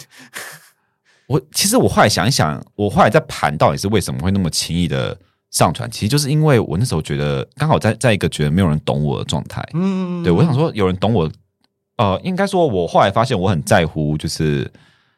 [1.27, 5.19] 我其实我后来想一想，我后来在盘到底是为什么会那么轻易的
[5.51, 9.67] 上传，其实就是因为我那时候觉得刚好在在一个觉得没有人懂我的状态。
[9.73, 11.29] 嗯，对，我想说有人懂我，
[11.97, 14.71] 呃，应该说，我后来发现我很在乎，就是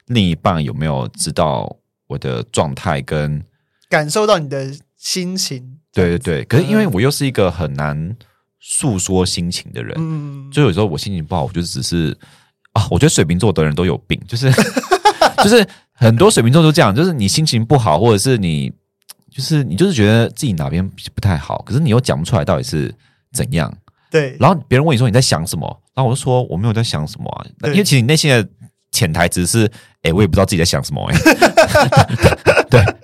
[0.06, 3.44] 另一半有没有知道我的状态跟
[3.90, 5.78] 感受到你的心情。
[5.92, 8.16] 对对对，可是因为我又是一个很难。
[8.60, 12.14] 诉说心情的人，嗯，就有时候我心情不好，我就只是
[12.78, 14.52] 啊，我觉得水瓶座的人都有病，就是
[15.42, 18.72] 就是很多水瓶座都这样，就是你心情不好，或者是你
[19.30, 22.94] 就是你就是觉得自己哪边不太好，可是你又讲不出来到底是
[23.32, 23.72] 怎样，
[24.10, 24.36] 对。
[24.38, 28.46] 然后别人问你说你在想什么，然后我就说我没有在想什么啊，因为其实你内心的
[28.92, 29.70] 潜台词是，
[30.02, 31.18] 哎，我也不知道自己在想什么，哎，
[32.70, 32.82] 对。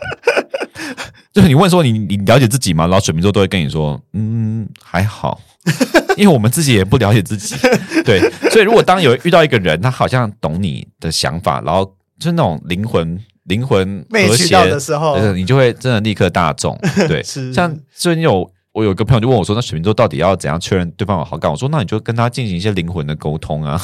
[1.33, 2.87] 就是你问说你你了解自己吗？
[2.87, 5.41] 然后水瓶座都会跟你说，嗯，还好，
[6.16, 7.56] 因为我们自己也不了解自己，
[8.04, 11.84] 对，所以如果当有遇到一个人，他好像懂你的想法，然后
[12.18, 16.78] 就是那种灵魂灵魂和谐的时候，你就会真的立刻大众。
[17.08, 23.80] 对，是像最近有我有一个朋友就问我说：“那水瓶座到底要怎样确认对方有好感？”我说：“那你就跟他进行一些灵魂的沟通啊。”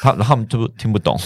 [0.00, 1.18] 他然后他们就听不懂。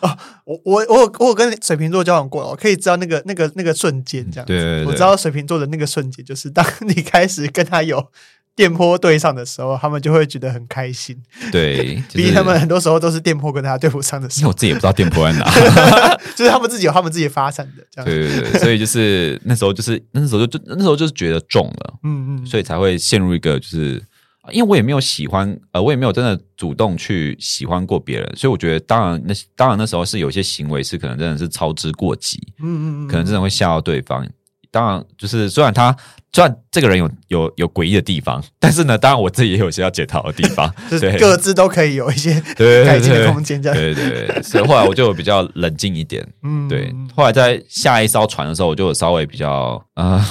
[0.00, 4.46] 哦，我我我有我有跟水瓶座交往过，我可以知道那个那个那个瞬间这样。
[4.46, 8.06] 对，对，对，我知道水瓶座的那个瞬间，就是当你开始跟他有。
[8.54, 11.16] 电波对上的时候，他们就会觉得很开心。
[11.50, 14.40] 对， 毕竟他们很多时候都是电波跟他对不上的时候。
[14.40, 15.50] 因为我自己也不知道电波在哪，
[16.36, 18.04] 就是他们自己有他们自己发展的这样。
[18.04, 24.02] 对对对，所以就是那时候就是那时候就就那时候就是觉得中了，嗯嗯，所以才会陷入一个就是，
[24.50, 34.28] 因为我也没有喜欢，呃，我也没有真的主动去喜欢过别人，所以我觉得当然那当然那时候是有些行为是可能真的是操之过急，嗯嗯嗯，可能真的会吓到对方。
[34.70, 35.94] 当然，就是虽然他
[36.34, 42.32] 虽然这个人有有有诡异的地方， 但是呢，当然我自己也有些要检讨的地方， 就是各自都可以有一些
[42.86, 43.62] 改进的空间。
[43.62, 46.26] 这样对对对，所以后来我就比较冷静一点。
[46.42, 46.90] 嗯，对。
[47.14, 50.24] 后来在下一艘船的时候，我就稍微比较呃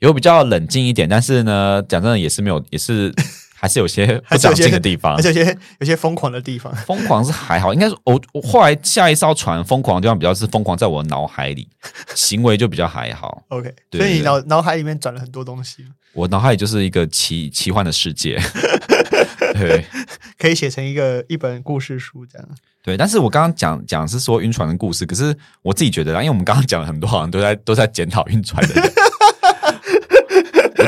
[0.00, 3.14] 有比较冷静一点，但是呢，讲真的也是没有，也是。
[3.60, 6.72] 还是有些不长进的地方，而且有些有些疯狂的地方。
[6.86, 11.68] 疯狂是还好，应该是我我后来下一艘船疯狂的地方比较是疯狂，在我脑海里
[12.14, 13.42] 行为就比较还好。
[13.48, 15.84] OK，所以你脑脑海里面转了很多东西。
[16.12, 18.40] 我脑海里就是一个奇奇幻的世界，
[19.54, 19.84] 对，
[20.38, 22.48] 可以写成一个一本故事书这样。
[22.82, 28.92] 对，但是我刚刚讲讲是说晕船的故事，可是我自己觉得，因为我们刚刚讲了很多，好像都在都在检讨晕船的人。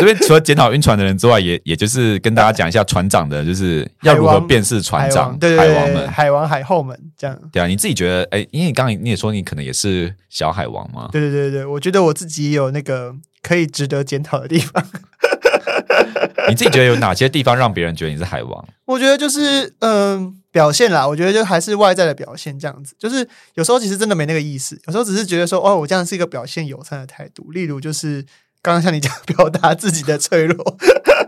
[0.01, 7.39] 这边除了检讨晕船的人之外，也也就是跟大家讲一下船长的，就是要如何辨识船长、海王们、海王、海后们这样。
[7.53, 8.25] 对啊，你自己觉得？
[8.31, 11.09] 哎，因为你刚刚你也说你可能也是小海王嘛？
[11.13, 14.85] 对对对对，我觉得我自己有那个可以值得检讨的地方。
[16.49, 18.69] 你自己觉得有哪些地方让别人觉得你是海王？
[18.87, 21.07] 我觉得就是嗯、呃，表现啦。
[21.07, 22.95] 我觉得就还是外在的表现这样子。
[22.99, 27.51] 就是有时候其实真的没那个意思，有时候只是觉得说，哦，我这样是一个表现友善的态度。
[27.53, 28.25] 例如就是。
[28.63, 30.77] 刚刚像你讲，表达自己的脆弱，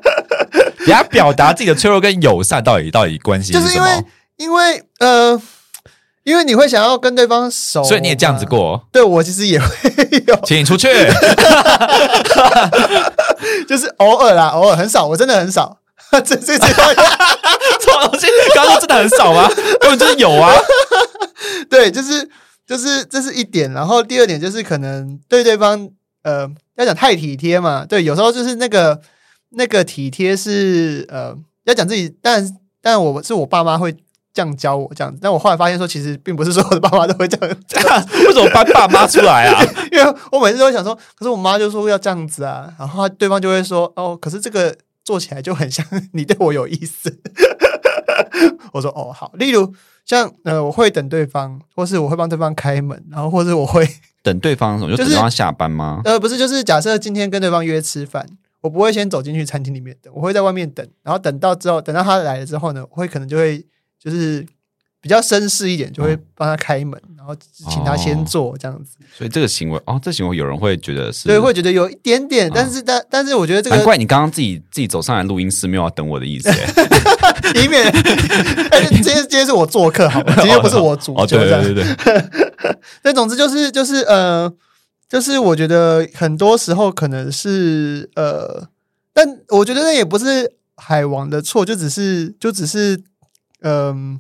[0.81, 3.61] 人家表达自己的脆弱跟友善到底到底关系是？
[3.61, 4.05] 就是因为
[4.37, 5.41] 因为呃，
[6.25, 8.87] 因为你会想要跟对方熟，所以你也这样子过。
[8.93, 9.67] 对，我其实也会
[10.27, 10.89] 有，请你出去，
[13.67, 15.79] 就是偶尔啦，偶尔很少，我真的很少。
[16.11, 19.49] 这 这这，这东西刚刚说真的很少吗？
[19.81, 20.53] 根本就是有啊。
[21.71, 22.29] 对，就是
[22.67, 25.89] 就是这是一点，然后第二点就是可能对对方
[26.23, 26.51] 呃。
[26.77, 27.85] 要讲太体贴嘛？
[27.85, 28.99] 对，有时候就是那个
[29.51, 33.93] 那个体贴是呃，要讲自己，但但我是我爸妈会
[34.33, 38.05] 这样教我这样子，但我后来发现说，其实并不是所有的爸妈都会这样这样。
[38.27, 39.63] 为什么搬爸妈出来啊？
[39.93, 47.21] 因为我每次都会想说，可是我妈就说要这样子啊，然后对方就会说哦，可是这个做起来就很像你对我有意思。
[48.73, 49.73] 我说哦好，例如
[50.07, 53.87] 像呃，我会等对方，或是我会帮对方开门，然后或是我会。
[54.23, 54.91] 等对方什么？
[54.91, 56.01] 就等对方下班吗？
[56.05, 58.27] 呃，不是，就是假设今天跟对方约吃饭，
[58.61, 63.65] 我不会先走进去餐厅里面等，我会在外面等，然后等到之后，等到他来了之后呢，我会可能就会
[63.99, 64.47] 就是
[65.03, 67.35] 比较绅士一点，就会帮他开门，然后
[67.69, 68.97] 请他先坐这样子。
[69.01, 76.49] 哦、所以这个行为哦，这行为有人会觉得是，对，会觉得有一点点，但是但、哦、但是我觉得这个，难怪你刚刚自己自己走上来录音室没有要等我的意思，
[77.61, 80.35] 以免今天今天是我做客，好吗？
[80.39, 82.31] 今天不是我主，哦，对对对对。
[83.03, 84.53] 那 总之就是就是呃，
[85.09, 88.69] 就是我觉得很多时候可能是呃，
[89.13, 93.03] 但我觉得那也不是海王的错，就只是就只是
[93.63, 94.19] 嗯、呃，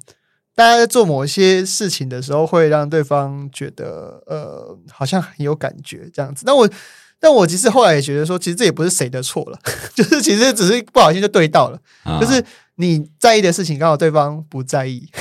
[0.55, 6.43] 大家在做某些事情的时候会让对方觉得呃，好像很有感觉这样子。
[6.47, 6.69] 那我
[7.19, 9.59] 但我其实后来也觉得说，其实这也不是谁的错了，
[9.95, 12.45] 就是其实只是不小心就对到了，啊、就是
[12.77, 15.09] 你在意的事情刚好对方不在意。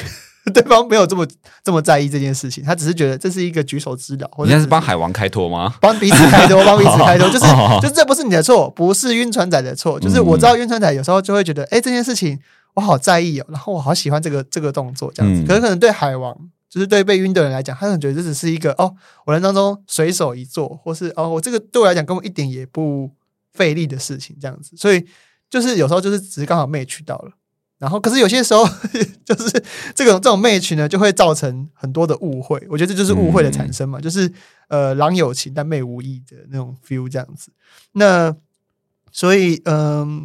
[0.55, 1.25] 对方没有这么
[1.63, 4.27] 这么在意这件事情，他只是觉得这是一个举手之劳。
[4.39, 5.75] 你现在是帮海王开脱吗？
[5.79, 7.45] 帮彼此开脱， 帮彼此开脱，就是
[7.79, 12.39] 就是这不是你的错，不是晕船仔的错，就是我知道晕船仔有时候就会觉得，哎、欸，这件事情
[12.73, 15.43] 我好在意哦，然后我好喜欢这个这个动作这样子。
[15.45, 16.35] 可是可能对海王，
[16.69, 18.95] 就是对被晕的人来讲，他可能觉得这只是一个哦，
[19.25, 23.11] 我人当中随手一做，或是哦，我这个对我来讲根本一点也不
[23.53, 24.75] 费力的事情这样子。
[24.77, 25.05] 所以
[25.49, 27.31] 就是有时候就是只是刚好 match 到了。
[27.77, 28.63] 然后，可是有些时候，
[29.25, 29.51] 就是
[29.95, 32.63] 这种这种 match 呢，就会造成很多的误会。
[32.69, 34.31] 我觉得这就是误会的产生嘛，嗯、就是
[34.67, 37.51] 呃，郎有情但妹无意的那种 feel 这样子。
[37.93, 38.35] 那
[39.11, 40.21] 所以，嗯、呃，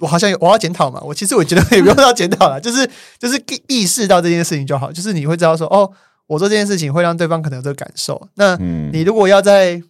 [0.00, 1.00] 我好像我要检讨嘛。
[1.02, 2.88] 我其实我觉得也不用要检讨了， 就是
[3.18, 4.92] 就是意识到这件事情就好。
[4.92, 5.90] 就是你会知道说，哦，
[6.26, 8.28] 我做这件事情会让对方可能有这个感受。
[8.34, 8.56] 那
[8.92, 9.82] 你如果要在，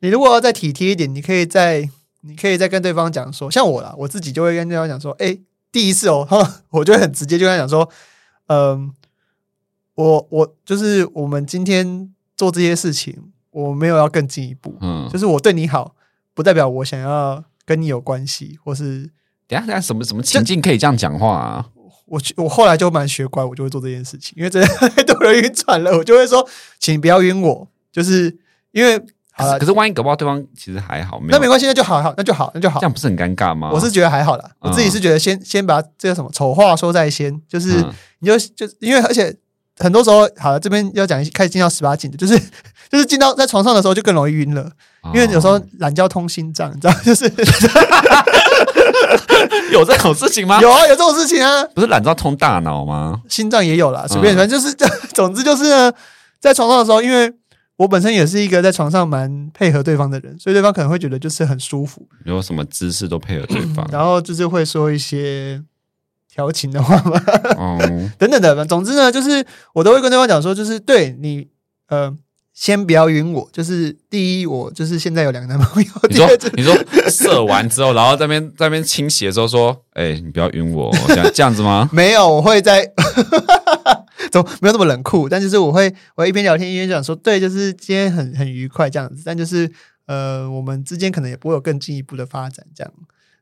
[0.00, 1.88] 你如果要再体贴一点，你可以在，
[2.22, 5.38] 你可以再跟对方讲说，像我啦，我自己就会跟对方讲说，哎。
[5.72, 6.26] 第一次哦，
[6.70, 7.88] 我就很直接就跟他讲说，
[8.48, 8.92] 嗯，
[9.94, 15.94] 我我就是我们今天做这些事情，我没有要更进一步，嗯，就是我对你好，
[16.34, 19.10] 不代表我想要跟你有关系，或是
[19.46, 21.66] 等下等下什么什么情境可以这样讲话啊？
[22.06, 26.48] 我我后来就蛮学乖，我就会做这件事情，因为真的 太多人晕船了，我就会说，
[26.78, 28.38] 请不要晕我，就是
[28.72, 29.00] 因为。
[29.32, 33.70] 好了，可是万一搞不好对方其实还好，没有那没关系，那就好，好，那就好，那就好，这样不是很尴尬吗？
[33.72, 39.34] 我是觉得还好啦，嗯、我自己是觉得先先把这个什么丑话说在先，就是、嗯、你就就因为而且
[39.82, 42.38] 很多时候，好了，这边要讲开始进到十八禁的，就是
[42.90, 44.62] 就是进到在床上的时候就更容易晕了，
[45.02, 47.24] 哦、因为有时候懒觉通心脏，你知道，就是
[49.72, 50.60] 有这种事情吗？
[50.62, 53.20] 有啊，有这种事情啊，不是懒觉通大脑吗？
[53.28, 54.74] 心脏也有啦，随便反正就是，
[55.14, 55.92] 总之就是呢，
[56.38, 57.32] 在床上的时候，因为。
[57.80, 65.58] 我本身也是一个在床上蛮配合对方的人，所以对方可能会觉得就是很舒服，有什么姿势都配合对方，然后就是会说一些
[66.40, 67.22] 调情的话嘛，
[67.58, 68.64] 嗯， 等等的。
[68.64, 71.46] 总之呢，就是我都会跟对方讲说，就是对你，
[71.88, 72.10] 呃，
[72.54, 73.46] 先不要晕我。
[73.52, 75.90] 就是第一，我就是现在有两个男朋友。
[76.08, 76.74] 你说，你说
[77.10, 81.88] 射完之后，然后在那边在那边清洗的时候说，哎、欸，你不要晕我，这样这样子吗？
[81.92, 82.90] 没有，我会在。
[84.30, 89.68] 都没有那么冷酷，但就是我会，我会一边聊天一边讲说，对，就是今天很很愉快这样子，但就是
[90.06, 92.92] 呃，我们之间可能也不会有更进一步的发展这样，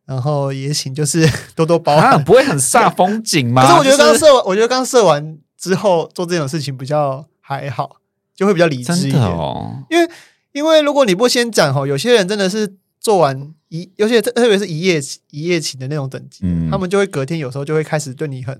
[0.09, 3.61] 然后也请就是 多多包涵，不会很煞风景吗？
[3.63, 7.97] 可是我觉得刚射完，我觉得刚射完之后做这种事情比较还好，
[8.35, 9.85] 就会比较理智一点哦。
[9.91, 10.11] 因为
[10.53, 14.99] 因为如果你不先讲哦，有些人真的是做完一，尤其特特别是一夜
[15.31, 18.59] 一夜情的那种等级，嗯，他们就会隔天有时候就会开始对你很。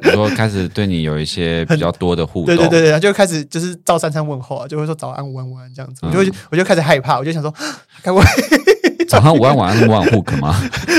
[0.00, 7.52] 比如说开始对你有一些 比较多的互动，对对对对，就开始就是照三餐问候啊，就会说早安、午安、晚安这样子，我就会我就开始害怕，我就想说，
[8.02, 8.24] 该不会
[9.08, 10.54] 早上、午安、晚安是晚互可吗？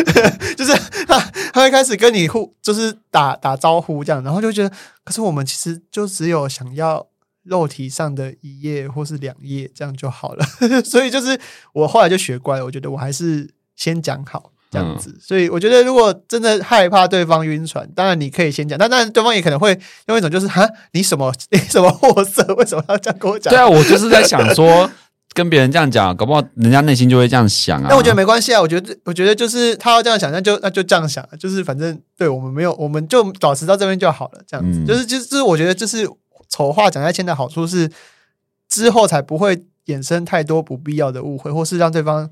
[0.57, 0.73] 就是
[1.07, 1.19] 他
[1.53, 7.07] 他会开始跟你互，就是打打招呼这样，然后就觉得，可是我们其实就只有想要
[7.43, 10.45] 肉体上的一页或是两页这样就好了，
[10.83, 11.39] 所以就是
[11.73, 14.51] 我后来就学乖了，我觉得我还是先讲好。
[14.71, 23.51] 这样子，所以我觉得，如果真的害怕对方晕船，当然你可以先讲，但当然对方也可能会用一种就是哈，你什么 你什么货色，为什么要这样跟我讲？
[23.51, 24.87] 对啊，我就是在想说，
[25.33, 27.87] 跟别人这样讲，搞不好人家内心就会这样想啊。
[27.89, 34.41] 但我觉得没关系啊，我觉得我觉得就是他要这样想，那就那就这样想，就是反正对我们没有，我们就保持到这边就好了。
[34.47, 36.09] 这样子，嗯、就是就是我觉得就是
[36.49, 37.89] 丑话讲在前的好处是，
[38.67, 42.29] 之后才不会衍生太多不必要的误会，或是让对方。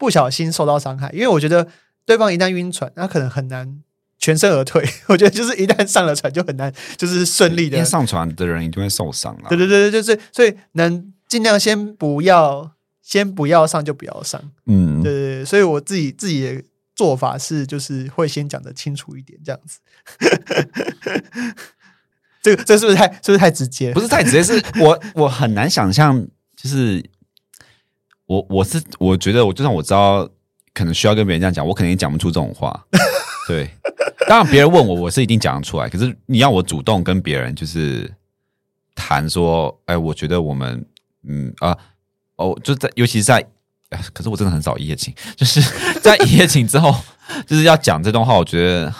[0.00, 1.68] 不小心受到伤害，因为我觉得
[2.06, 3.82] 对方一旦晕船，那可能很难
[4.18, 4.82] 全身而退。
[5.08, 7.84] 我觉得就是一旦上了船，就很难就是顺利的。
[7.84, 9.50] 上船的人一定会受伤了。
[9.50, 14.38] 对对对对，就是所以能尽量先不要，先不要上就不要上。
[14.66, 15.44] 嗯，对对对。
[15.46, 16.62] 所以我自己自己的
[16.94, 19.78] 做法是，就是会先讲的清楚一点，这样子。
[22.42, 23.92] 这个这是不是太是不是太直接？
[23.94, 27.02] 不是太直接，是我我很难想象，就是。
[28.26, 30.24] 我我是我觉得我就算我知道
[30.72, 32.86] 可能需要跟别人这样讲，我肯定讲不出这种话。
[33.48, 33.68] 对，
[34.28, 35.88] 当然别人问我，我是一定讲得出来。
[35.88, 38.08] 可是你要我主动跟别人就是
[38.94, 40.86] 谈说，哎，我觉得我们
[41.26, 41.76] 嗯啊
[42.36, 43.46] 哦，就在尤其是在，
[44.12, 45.60] 可是我真的很少一夜情，就是
[46.00, 46.94] 在一夜情之后，
[47.46, 48.94] 就是要讲这段话，我觉得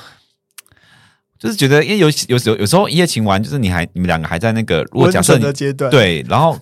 [1.39, 6.59] 就是觉得，因为有有时候有时候一夜情完，就是你还你们两个还在那个如果假设的阶段，对，然后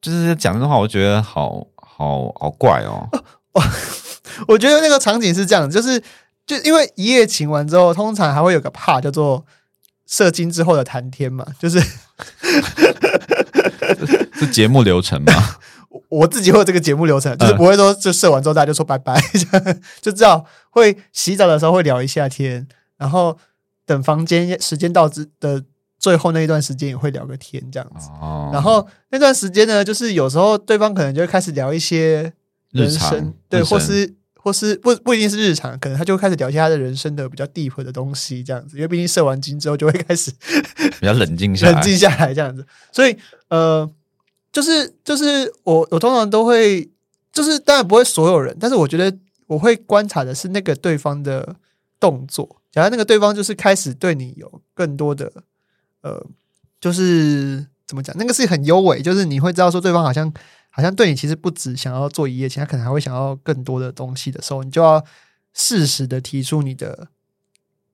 [0.00, 1.66] 就是讲这段话，我觉得好。
[1.94, 3.06] 好好怪哦！
[3.52, 3.62] 我
[4.48, 6.02] 我觉得那个场景是这样，就是
[6.44, 9.44] 就因为一夜情完之后，通常还会有个 part 叫做
[10.06, 11.78] 射精之后的谈天嘛，就是
[14.34, 15.32] 是节目流程吗？
[16.08, 19.20] 我自己会有这个节目流程，就是不会说就射完之后大家就说拜拜，
[20.00, 22.66] 就知道会洗澡的时候会聊一下天，
[22.96, 23.38] 然后
[23.84, 25.64] 等房间时间到之的。
[25.98, 32.32] 最后那一段时间也会聊个天这样子，哦、然后那段时间呢，就是有时候对方可能就会开始聊一些
[32.72, 40.32] 人生，常对，或是或是不不一定是日常，可能他就会开始聊一些他的人生的比较 deep 的东西这样子，因为毕竟射完精之后就会开始
[40.98, 43.16] 比较冷静下来，冷静下来这样子，所以
[43.52, 43.90] 呃，
[44.50, 46.88] 就是就是我我通常都会，
[47.30, 49.14] 就是当然不会所有人，但是我觉得
[49.46, 51.56] 我会观察的是那个对方的
[52.00, 55.30] 动作，假如那个对方就是开始对你有更多的。
[56.00, 56.20] 呃，
[56.80, 60.32] 就是怎么讲，那个是很优美，就是你会知道说对方好像
[60.68, 65.04] 好像对你其实不止想要做一夜情，他可能还会想要更多的东西的时候，你就要
[65.54, 67.06] 适时的提出你的，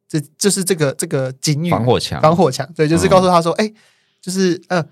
[0.09, 3.74] 这就是这个这个警语，防火墙，防火墙，对，就是告诉他说，哎、嗯欸，
[4.22, 4.82] 就是呃，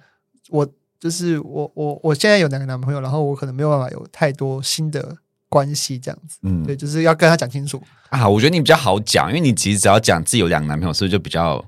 [0.50, 0.66] 我
[0.98, 5.16] 就是我我我现在有两个男朋友，然后我可能没有办法有太多新的
[5.48, 8.28] 关系这样子，嗯，对，就是要跟他讲清楚啊。
[8.28, 11.64] 我觉得你比较好讲，因为你其实只要讲自己有两个男朋友，是不是就比较。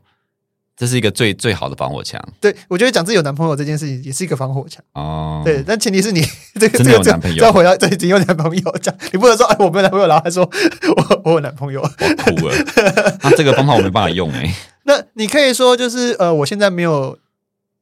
[0.80, 2.22] 这是一个最最好的防火墙。
[2.40, 5.42] 对，我觉得讲自己有男朋友这件事情也是一个防火墙哦。
[5.44, 6.22] 对，但前提是你
[6.54, 10.48] 这个真的有男朋友，再回到这已经有男朋友讲，你不能说哎我没有男朋友，然后还说
[10.96, 12.54] 我我有男朋友，我哭了。
[12.76, 14.54] 那、 啊、这个方法我没办法用哎、欸。
[14.84, 17.18] 那你可以说就是呃，我现在没有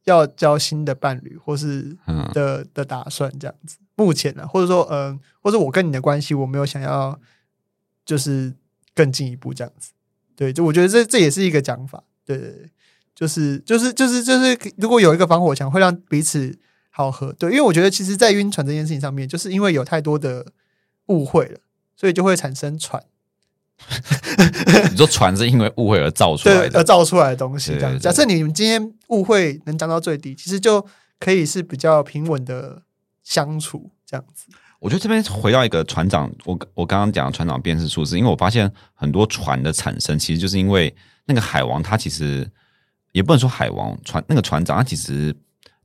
[0.07, 1.97] 要交新的伴侣或是
[2.33, 3.77] 的、嗯、的打算这样子。
[3.95, 7.21] 目前呢，或者说嗯、呃，或者我跟你的关系，我没有想要
[8.05, 8.53] 就是
[8.95, 9.93] 更进一步这样子。
[10.35, 12.03] 对，就我觉得这这也是一个讲法。
[12.25, 12.71] 对对对。
[13.15, 16.55] 就是就是就是就是，如果有一个防火墙，会让彼此
[16.91, 17.33] 好合。
[17.33, 20.53] 对，因为我觉得，其实，在晕船这件事情上面，就是因为有太多的
[21.07, 21.59] 误会了，
[21.97, 23.03] 所以就会产生船。
[24.91, 27.73] 你说船是因为误会而造出来的，而造出来的东西。
[27.75, 30.85] 这样，假设你们今天误会能降到最低，其实就
[31.19, 32.83] 可以是比较平稳的
[33.23, 34.47] 相处这样子。
[34.81, 40.95] 我觉得这边回到一个船长，我我刚刚讲的船长辨识术，是因为我发现很多船的产生，其实就是因为
[41.27, 42.51] 那个海王他其实。
[43.13, 45.35] 也不能说海王船那个船长，他其实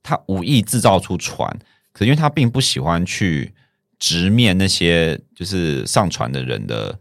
[0.03, 1.49] 他无意制造出船，
[1.93, 3.53] 可是因为他并不喜欢去
[3.97, 6.99] 直面那些就是上船的人的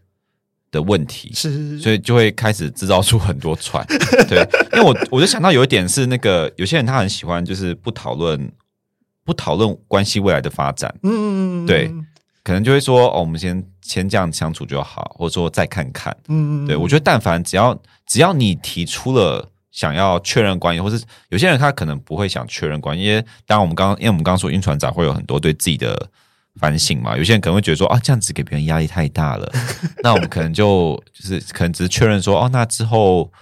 [0.71, 3.85] 的问题，是，所以就会开始制造出很多船。
[4.29, 8.51] 对，因为我我就想到有一点是那个有些人他很喜欢就是不讨论
[9.25, 11.93] 不讨论关系未来的发展，嗯，对，
[12.43, 19.49] 可能就会说哦，我们先先这样相处就好，或者说再看看，嗯，对，我觉得但凡只要只要你提出了。
[19.73, 26.11] 想要确认关系，或是有些人他可能不会想确认关系，因为当然我们刚刚，因为我们刚刚说晕船仔会有很多对自己的
[26.61, 29.51] 反省嘛，有些人可能会觉得说啊，这样子给别人压力太大了，
[30.05, 33.33] 那我们可能就就是可能只是确认说哦，那之后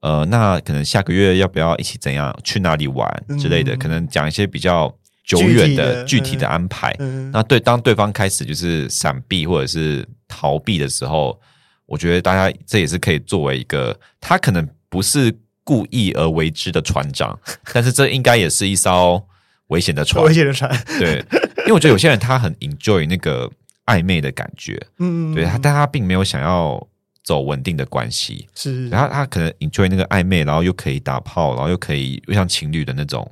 [0.00, 3.06] 呃，那可能下个月要不要一起怎样去哪里玩
[3.38, 4.92] 之类的，嗯、可能讲一些比较
[5.24, 6.94] 久远的具体的，安排。
[6.98, 11.38] 嗯、那对，当对方开始就是闪避或者是逃避的时候，
[11.86, 15.38] 我觉得大家这也是可以作为一个他可能不是。
[15.66, 17.40] 故意而为之的船长，
[17.72, 19.26] 但是这应该也是一艘
[19.74, 20.24] 危险的船。
[20.24, 20.70] 危险的船，
[21.00, 21.18] 对，
[21.58, 23.50] 因为我觉得有些人他很 enjoy 那个
[23.86, 26.86] 暧昧的感觉，嗯，对他，但他并没有想要
[27.24, 33.28] 走稳定的关系，是，然后他可能 enjoy 那个暧昧，然后又可以打炮，然后又可以又像情侣的那种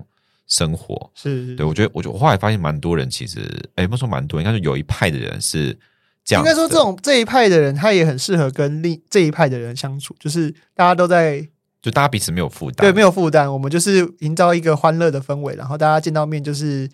[0.49, 3.41] 生活，是，对我觉得，我觉得我后来发现蛮多人其实，
[3.77, 5.79] 哎，不说蛮多，应该是有一派的人是
[6.25, 11.49] 这样，应该说这种这一派的人，他也很适合跟另这一派的人相处，就是大家都在。
[11.83, 16.89] 就大家彼此没有负担，对，没有负担，我们就是营造一个欢乐的氛围，然后大家见到面就是，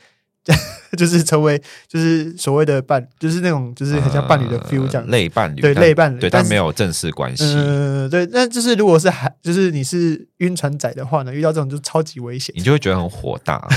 [0.97, 7.45] 就是成为就是所谓的伴，就是那种就是很像伴侣的 feel 这样，类伴侣，对，类伴侣，对，但没有正式关系。
[7.45, 13.69] 嗯，对，那就是如果是还就是你是晕船仔的话呢，遇到这种就超级危险，你就会觉得很火大，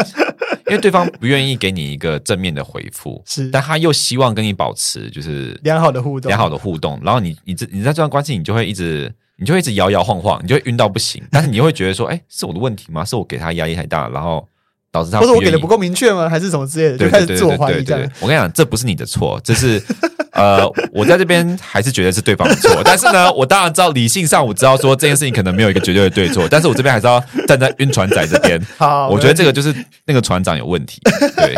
[0.68, 9.12] 因为对方不愿意给你一个正面的回复，是，但他又希望跟你保持就是良好的互动，良好的互动，然后你你这你在这段关系，你就会一直。
[9.38, 11.22] 你就会一直摇摇晃晃，你就会晕到不行。
[11.30, 13.04] 但是你会觉得说，哎、欸，是我的问题吗？
[13.04, 14.46] 是我给他压力太大，然后
[14.90, 16.28] 导致他，或者我给的不够明确吗？
[16.30, 17.04] 还是什么之类的？
[17.04, 18.10] 就开始自我怀疑这样。
[18.20, 19.82] 我跟你讲，这不是你的错，这是
[20.32, 22.82] 呃，我在这边还是觉得是对方的错。
[22.84, 28.60] 但是呢，我当然知道理性上我知道说这件事情可能没有一个绝对的对错，但是我这边还是要站在晕船仔这边。
[28.78, 29.74] 好，我觉得这个就是
[30.06, 31.00] 那个船长有问题。
[31.36, 31.54] 对，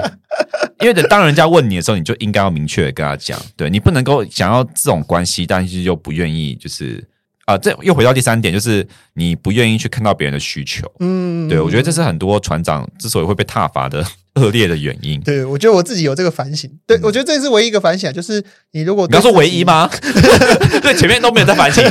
[0.81, 7.05] 因为等当人家问你的时候，你就应该要明确的跟他讲，对你不能够想要这种关系，但是又不愿意就是。
[7.49, 10.87] 啊，这又回到第三点，就是你不愿意去看到别人的需求。
[11.01, 14.05] 嗯，对，我觉得这是很多船长之所以会被踏伐的
[14.37, 15.19] 恶劣的原因。
[15.23, 16.71] 对，我觉得我自己有这个反省。
[16.87, 19.89] 对，我觉得这是唯一一个反省，就是你如果你要说唯一吗？
[20.83, 21.83] 对，前面都没有在反省。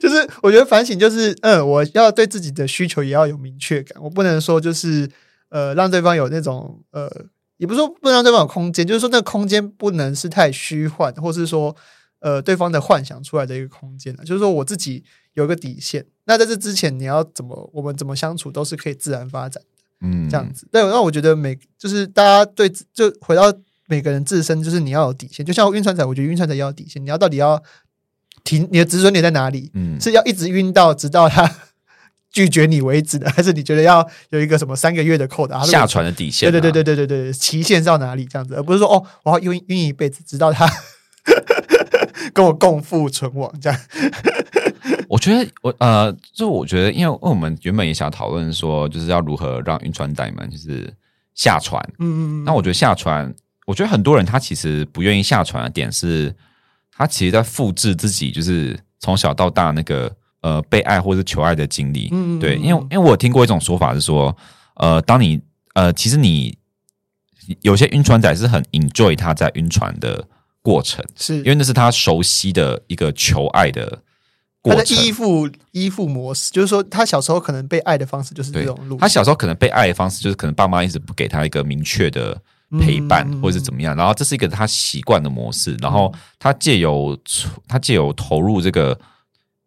[0.00, 5.10] 就是我觉得反省就是，嗯，我要对自己的需求也要有明确感，我不能说就是
[5.50, 7.10] 呃让对方有那种呃，
[7.56, 11.74] 也不是说不能让对方有空间，就是说那个空间不能是太虚幻，或是说。
[12.20, 15.04] 呃，对方的幻想出来的一个空间，就是说我自己
[15.34, 16.04] 有一个底线。
[16.24, 20.68] 那在这之前，你要怎么，我们怎么相处都是可以自然发展的，嗯，这样子。
[20.72, 23.52] 对，那我觉得每就是大家对，就回到
[23.86, 25.46] 每个人自身，就是你要有底线。
[25.46, 27.02] 就像晕船仔，我觉得晕船仔要有底线。
[27.02, 27.62] 你要到底要
[28.44, 29.70] 停，你的止损点在哪里？
[29.74, 31.48] 嗯，是要一直晕到直到他
[32.30, 36.50] 拒绝你为止的，还是你觉得要有一个什么三个月的扣的下船的底线？
[36.50, 38.26] 对对对对对对对，期限是到哪里？
[38.26, 40.68] 这样子，而不是说哦，我要晕晕一辈子，直到他。
[42.38, 43.80] 跟我共赴存亡，这样。
[45.10, 50.88] 我觉得我呃，就我觉得，因为我们原本也想讨论说，就是要如何让晕船仔们就是
[51.34, 51.82] 下船。
[51.98, 52.44] 嗯嗯。
[52.44, 53.34] 那我觉得下船，
[53.66, 56.32] 我觉得很多人他其实不愿意下船的点是，
[56.96, 62.08] 他其实在复制自己就是从小到大那个呃被爱或是求爱的经历。
[62.12, 62.38] 嗯嗯。
[62.38, 64.36] 对，因为因为我有听过一种说法是说，
[64.76, 65.40] 呃，当你
[65.74, 66.56] 呃，其实你
[67.62, 70.24] 有些晕船仔是很 enjoy 他在晕船的。
[70.68, 73.86] 过程是因为那是他熟悉的一个求爱的
[74.60, 74.84] 过程。
[74.84, 78.98] 他的依附依附模式，就是说他小时候可能被爱的方式就是这种路。
[78.98, 82.38] 他小时候可能被爱的方式就是可能爸妈一直不给他一个明确的
[82.78, 87.18] 陪伴，嗯、或者是怎么样，然后这是一个他习惯的模式，然后他借由
[87.66, 88.98] 他借由投入这个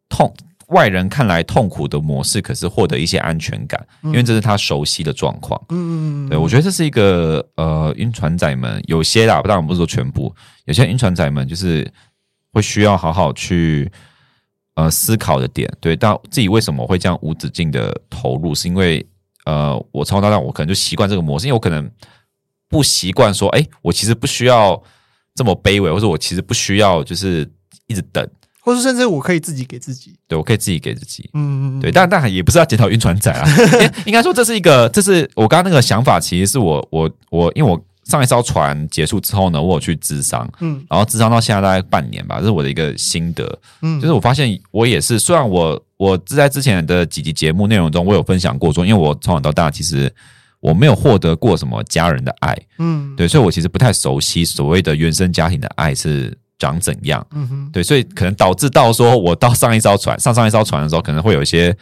[0.08, 0.32] 痛。
[0.72, 5.62] 外人看来痛苦的模式，可是获得一些安全感，因为这是他熟悉的状况。
[5.70, 10.34] 嗯嗯，对，我觉得这是一个呃，晕船仔们有些啦，当然不是说全部，
[10.66, 11.90] 有些晕船仔们就是
[12.54, 13.92] 会需要好好去
[14.76, 15.72] 呃思考的点。
[15.80, 19.06] 对，但自己为什么会这样无止境的投入，是因为
[19.46, 21.90] 呃，我从小到大我可能就习惯这个模式，因为我可能
[22.70, 24.82] 不习惯说，哎，我其实不需要
[25.36, 27.50] 这么卑微，或者我其实不需要就是
[27.88, 28.26] 一直等。
[28.64, 33.44] 或是甚至我可以自己给自己，对，我可以自己给自己，嗯嗯，对，但但也不是要检讨晕船仔啊，
[34.06, 50.14] 应应该说这是一个，这是我刚刚那个想法，其实是我我我，因为我上一艘船结束之后呢，我有去咨商，嗯，然后咨商到现在大概半年吧，这是我的一个心得，嗯，就是我发现我也是，虽然我我在之前的几集节目内容中，我有分享过说，因为我从小到大其实
[50.60, 56.38] 我没有获得过什么家人的爱，嗯，对，所以我其实不太熟悉所谓的原生家庭的爱是。
[56.62, 57.26] 长怎样？
[57.32, 61.76] 嗯哼，对，所以可能导致到说，我到上一艘船，上上一艘船的时候，可能会有一些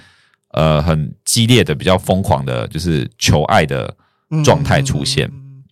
[0.54, 3.94] 呃很激烈的、比较疯狂的，就是求爱的
[4.46, 5.28] 状态出现。
[5.28, 5.64] 嗯嗯、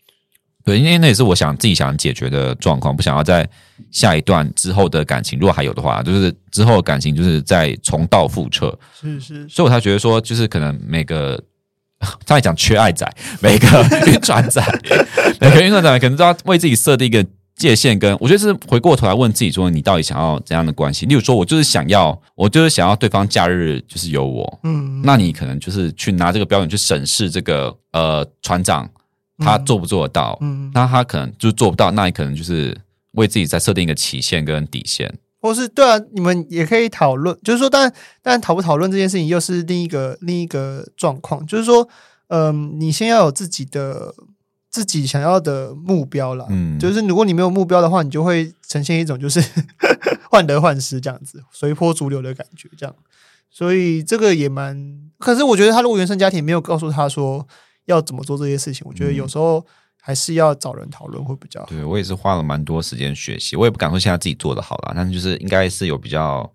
[0.66, 3.50] 对，因为那也是我想自己想解决的状况，不想要在
[3.92, 8.78] 下一段之后的感情，如果还有的话，就是之后的感情就是在重蹈覆辙。
[9.00, 11.42] 是是，所以我才觉得说，就是可能每个
[12.28, 13.68] 刚才讲缺爱仔，每个
[14.12, 14.62] 晕船仔，
[15.40, 17.26] 每个晕船仔可能都要为自己设定一个。
[17.58, 21.08] 界限跟我觉得是回过头来问自己说，你到底想要怎样的关系？
[21.08, 28.88] 例如说，我就是想要，我就是想要对方假日就是有我，嗯，那你可能就是去拿这个标准去审视这个呃船长
[29.40, 32.78] 他做不做得到，嗯，那他可能就做不到，那你可能就是
[33.14, 37.92] 为自己再设定一个期限跟底线，或是对啊，你们也可以讨论，就是说，但
[38.22, 41.90] 但讨不讨论这件事情又是另一个另一个状况，就是说，
[42.28, 44.14] 嗯、呃，你先要有自己的。
[44.70, 49.42] 自己想要的目标啦，嗯，就是如果你没有目标的话，你就会呈现一种就是
[50.30, 52.94] 患得患失这样子，随波逐流的感觉，这样。
[53.50, 57.48] 所以这个也蛮，可是我觉得他如果原生家庭没有告诉他说
[57.86, 59.66] 要怎么做这些事情，我觉得有时候
[60.02, 61.68] 还是要找人讨论会比较好。
[61.68, 66.52] 对，我也是花了蛮多时间学习，我也不敢说现在自己做的好了，但是就是应该是有比较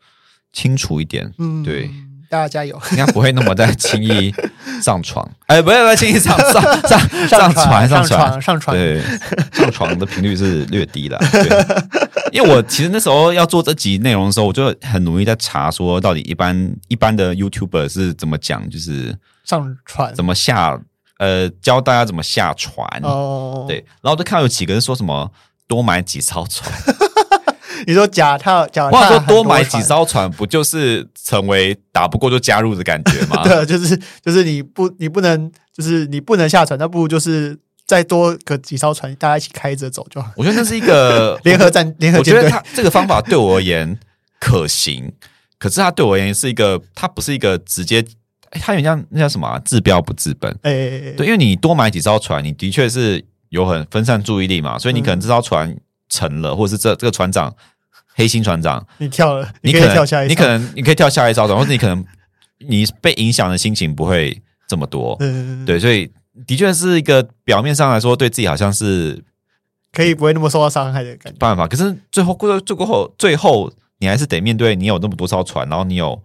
[0.53, 1.91] 清楚一点，嗯，对。
[2.33, 2.81] 大家加油！
[2.93, 4.35] 应该不会那么再轻易
[4.81, 9.03] 上床， 哎，不要再轻易上上上上床上床上床，对，
[9.53, 11.19] 上床的频率是略低的。
[11.31, 11.93] 对。
[12.33, 19.15] 因为我其实那时候要做这集内容的时候，我就很努力在查，说到底一般一般的 YouTuber 是怎么讲，就是
[19.45, 20.81] 上船怎么下，
[21.19, 22.89] 呃，教大家怎么下船。
[23.03, 25.31] 哦，对，然后就看到有几个人说什么
[25.69, 26.73] 多买几艘船。
[27.87, 33.43] 你说假套，假话说多买几艘船，不就是成为打不过就加入的感觉吗？
[33.49, 40.31] 对，就是就是你不你不能就是你不能下船，那不如就是再多个几艘船，大家一起开着走就好。
[40.37, 42.45] 我觉得那是一个 联合战联合舰队。
[42.45, 43.99] 我觉得他这个方法对我而言
[44.41, 45.13] 可行，
[45.59, 48.05] 可是他对我而言是一个，他不是一个直接，
[48.51, 50.51] 他有点像那叫什么、啊、治标不治本。
[50.63, 55.77] 哎，对，因为你多买几艘船，你的确是有很分散注意力嘛，所以你可能这艘船
[56.09, 57.55] 沉了，嗯、或者是这这个船长。
[58.15, 62.05] 黑心船长，你跳了，你可以跳下一，你可能你可以跳下一艘船，或者你可能
[62.69, 66.11] 你被影响的心情不会这么多，嗯，对，所以
[66.47, 69.23] 的确是一个表面上来说对自己好像是
[69.93, 71.39] 可以不会那么受到伤害的感觉。
[71.39, 76.23] 办法，可是最后过最过后最后你还是得面对你有那么多艘船，然后你有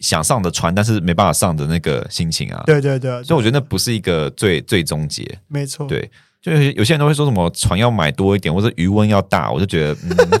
[0.00, 6.10] 想上的船，但是没办法上的那个心情啊，对对对，所以我觉得那不是一个最最终结，没错，对，
[6.42, 10.40] 就是有些人都会说什么船要买多一点，或者鱼塭要大，我就觉得嗯。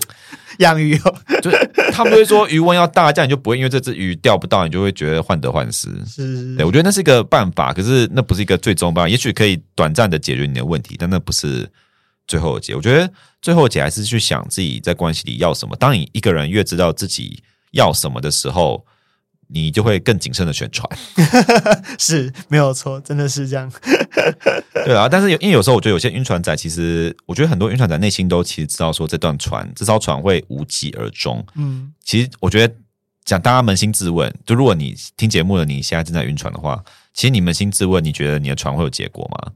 [0.58, 1.56] 养鱼哦，就是
[1.92, 5.88] 他们都会说鱼塭要大，这样你就不会因为这只鱼钓不到，你就会觉得患得患失。
[6.06, 9.08] 是，对，我觉得那是一个办法，可是那不是一个最终办法。
[9.08, 11.66] 也许可以短暂的解决你的问题，但那不是
[12.28, 12.74] 最后的解。
[12.74, 13.10] 我觉得
[13.40, 15.74] 最后的解还是去想自己在关系里要什么。
[15.76, 18.84] 当你一个人越知道自己要什么的时候，
[19.52, 20.88] 你就会更谨慎的选船，
[21.98, 23.70] 是没有错，真的是这样。
[24.84, 31.44] 对啊，但是有因为有时候我觉得有些晕船仔，其实我觉得很多晕船仔内心都其实知道说这段船这艘船会无疾而终。
[31.54, 32.74] 嗯，其实我觉得
[33.24, 39.52] 讲大家扪心自问，就如果你听节目的你现在正在晕船的话，其实你扪心自问，你觉得你的船会有结果吗？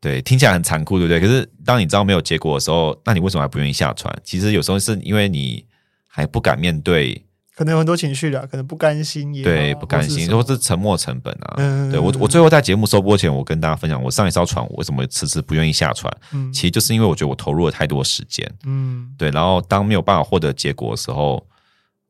[0.00, 1.20] 对，听起来很残酷，对不对？
[1.20, 4.16] 可是当你知道没有结果的时候，那你为什么还不愿意下船？
[4.22, 5.64] 其实有时候是因为你
[6.06, 7.24] 还不敢面对。
[7.58, 11.54] 可能有很多情绪的，可能不甘心也对，不甘心，或是沉没成本啊。
[11.56, 16.08] 嗯、对我，我最后在节目收播前，我跟大家分享，我上一艘船，我为什么迟迟不愿意下船？
[16.32, 18.48] 嗯，其实就是因为我觉得我投入了太多时间。
[18.64, 21.44] 嗯，对，然后当没有办法获得结果的时候，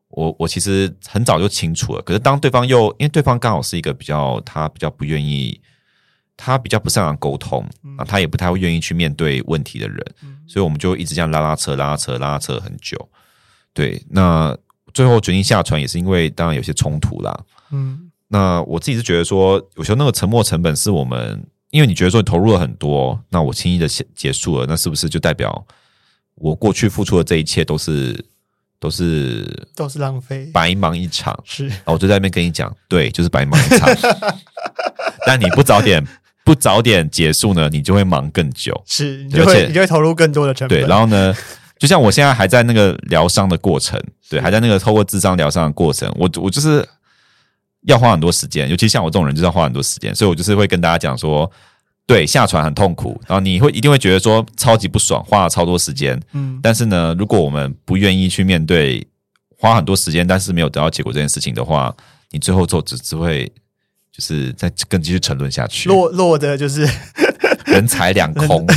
[0.08, 5.58] 我我其实很早就清楚了，可是当对方又因为对方刚好是一个比较他比较不愿意，
[6.36, 7.66] 他比较不擅长沟通，
[7.96, 9.98] 啊，他也不太会愿意去面对问题的人，
[10.46, 13.08] 所以我们就一直这样拉拉扯拉拉扯拉拉扯很久。
[13.72, 14.54] 对，那
[14.98, 17.40] 最后决定下船也是因为当然有些冲突啦。
[17.70, 25.64] 嗯，那我自己是觉得说，有时候那个沉没成本是我们，因为你觉得说你投入了很多，那我轻易的结结束了，那是不是就代表
[26.34, 28.24] 我过去付出的这一切都是
[28.80, 31.38] 都是都是浪费，白忙一场？
[31.44, 33.88] 是，我就在那边跟你讲，对，就是白忙一场。
[35.24, 36.04] 但你不早点
[36.44, 40.76] 不早点结束呢，你就会忙更久，是，你就会你就会投入更多的成本。
[40.80, 41.32] 对，然后呢？
[41.78, 46.86] 就像我现在还在那个疗伤的过程，对，还在那个透过智商疗伤的过程，我我就是
[47.82, 51.48] 要花很多时间，尤其像我这种人，就是要花很多时间，所以我就是会跟大家讲说，
[52.05, 59.06] 对，下船很痛苦，然后你会一定会觉得说超级不爽，花了超多时间，嗯，但是呢，如果我们不愿意去面对
[59.56, 61.94] 花很多时间，但是没有得到结果这件事情的话，
[62.30, 63.50] 你最后就只只会
[64.10, 66.88] 就是再更继续沉沦下去，落落的就是
[67.66, 68.66] 人财两空。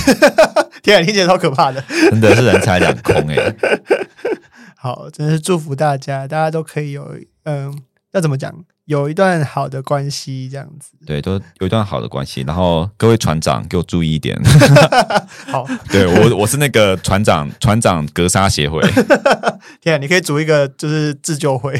[0.82, 3.56] 天啊，听起来超可怕的，真的是人财两空哎、欸。
[4.76, 7.72] 好，真的是祝福大家，大家都可以有嗯，
[8.14, 8.52] 要怎么讲，
[8.86, 10.94] 有一段好的关系这样子。
[11.06, 12.42] 对，都有一段好的关系。
[12.48, 14.36] 然后各位船长，给我注意一点。
[15.46, 18.82] 好，对我我是那个船长，船长格杀协会。
[19.82, 21.80] 天啊，你可以组一个就是自救会。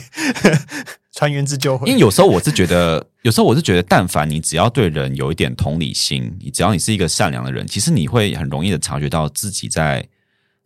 [1.14, 10.08] 船员自救会，因为有时候我是觉得， 有时候我是觉得，但凡你只要对人有一点同理心，你只要你是一个善良的人，其实你会很容易的察觉到自己在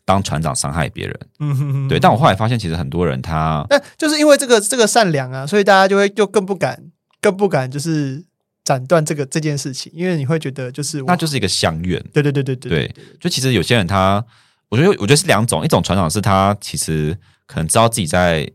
[0.05, 1.19] 当船长伤害别人。
[1.39, 1.99] 嗯哼哼，对。
[1.99, 6.79] 但我后来发现，其实很多人他，那就是因为这个这个善良啊，所以大家就会就更不敢，
[7.19, 8.23] 更不敢就是
[8.63, 11.99] 斩断这个这件事情，因为你会觉得就是那就是一个相怨。
[12.13, 12.95] 对对对对对，对。
[13.19, 14.23] 就其实有些人他，
[14.69, 17.17] 我觉得我觉得是两种，一种船长是他其实
[17.47, 18.47] 可能知道自己在。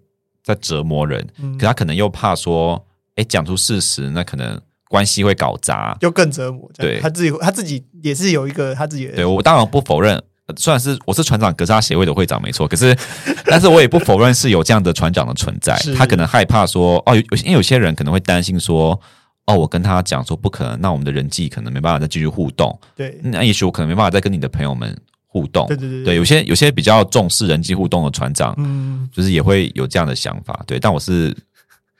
[0.42, 1.26] 在折磨人，
[1.58, 2.84] 可他可能又怕说，
[3.16, 6.70] 哎，讲出事实，那可能关系会搞砸，就更折磨。
[6.76, 9.14] 对，他自己，他自己也是有一个他自己的。
[9.16, 10.20] 对，我当然不否认，
[10.56, 12.96] 虽然是我是船长格杀协会的会长没错，可是，
[13.46, 15.78] 但是我也不否认是有这样的船长的存在。
[15.96, 18.98] 他可能害怕说，哦，有因为有些人可能会担心说，
[19.46, 22.76] 哦，我跟他讲说不可能，那我们的人际可能没办法再继续互动。
[22.96, 24.96] 对，那也许我可能没办法再跟你的朋友们。
[25.32, 31.32] 互动，对对对，对，有些有些比较重视人际互动的船长，嗯，就是也会有这样的想法，对，但我是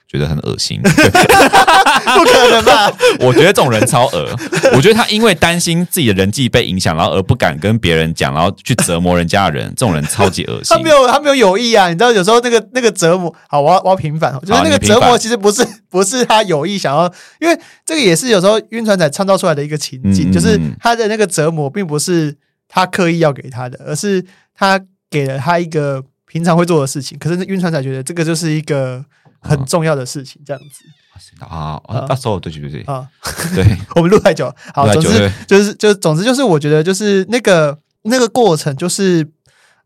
[0.05, 2.91] 觉得很恶心， 不可能吧？
[3.25, 4.27] 我觉得这种人超恶，
[4.75, 10.65] 我觉得他因为担心自己的人际被影响，然后而不敢跟别人讲，然后去折磨人家的人，这种人超级恶心。
[10.75, 17.05] 他没有，他没有有意啊，你知道，有时候那个那个折磨，好，我要我要平反，就是那个折磨其实不是不是他有意想要，
[17.39, 22.35] 因为这个也是有时候晕船仔创造出来的一个情景，嗯、就是他的那个折磨并不是。
[22.73, 24.25] 他刻意要给他的，而是
[24.55, 24.79] 他
[25.09, 27.19] 给了他一个平常会做的事情。
[27.19, 29.03] 可是晕船仔觉得这个就是一个
[29.41, 32.07] 很重要的事情，这样子啊啊！
[32.07, 33.05] 到时候对对对啊，
[33.53, 39.27] 对， 我们录太久，好，总之就是就总之就是，我觉得就是那个那个过程，就是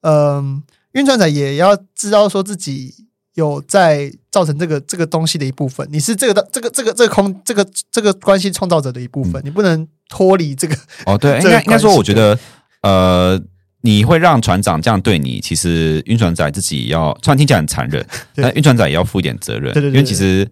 [0.01, 2.93] 嗯，晕船仔也要知道说自己
[3.33, 10.75] 有在造成这个这个东西的一部分，你是这个的这个这个这个空这个这个关系创造者的一部分，你不能脱离这个
[11.07, 11.17] 哦。
[11.17, 12.37] 对， 应该应该说，我觉得。
[12.85, 13.41] 呃，
[13.81, 18.05] 你会让船长这样对你，其实晕船仔自己要，虽然听起来很残忍，
[18.37, 19.73] 但晕船仔也要负一点责任。
[19.73, 20.47] 对对对，因为其实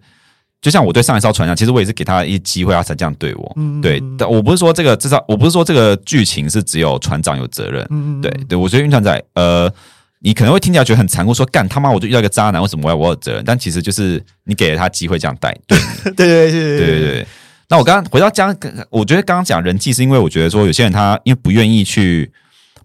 [0.60, 3.52] 就像我对上一艘船一样，其实我也是给他一机会，他才这样对我。
[3.56, 7.86] 嗯，对，但我不是说这个至少，我不是说这个剧情是只有船长有责任。
[7.90, 9.72] 嗯，对对，我觉得晕船仔，呃，
[10.20, 13.44] 你可能会听起来觉得很残酷，说干他妈我就遇到一个渣男，为什么我要我有责任？
[13.44, 15.56] 但其实就是你给了他机会这样带。
[15.68, 15.78] 对
[16.16, 17.26] 对对对对对对。
[17.68, 18.56] 那我刚刚回到讲，
[18.90, 22.30] 我觉得刚刚讲人际，是因为我觉得说有些人他因为不愿意去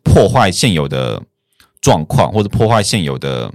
[0.03, 1.22] 破坏现有的
[1.81, 3.51] 状况，或者破坏现有的，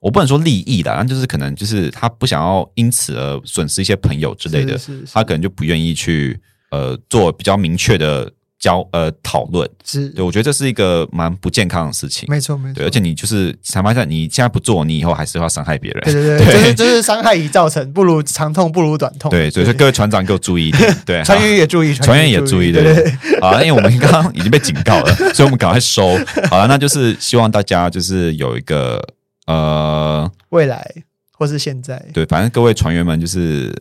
[0.00, 4.78] 我不能说利益啦，但就是可能就是他不想要因此而损失一些朋友之类的，
[5.12, 6.40] 他可能就不愿意去
[6.70, 8.30] 呃做比较明确的。
[8.62, 12.74] 交呃讨论是对，我觉得这是一个蛮不健康的事情，没错没错。
[12.76, 16.00] 对，而且你就是坦白讲，你现在不做，你以后还是要伤害别人。
[16.04, 19.28] 对对对，对就是就是伤害已造成，不如长痛不如短痛。
[19.32, 23.40] 对，所以说各位船长给我注意一点， 对，船员也注意，船员也注意，对对对。
[23.40, 26.16] 好，因为我们刚刚已经被警告了，所以我们赶快收。
[26.48, 29.04] 好了，那就是希望大家就是有一个
[29.46, 30.88] 呃未来
[31.32, 33.74] 或是现在，对，反正各位船员们就是。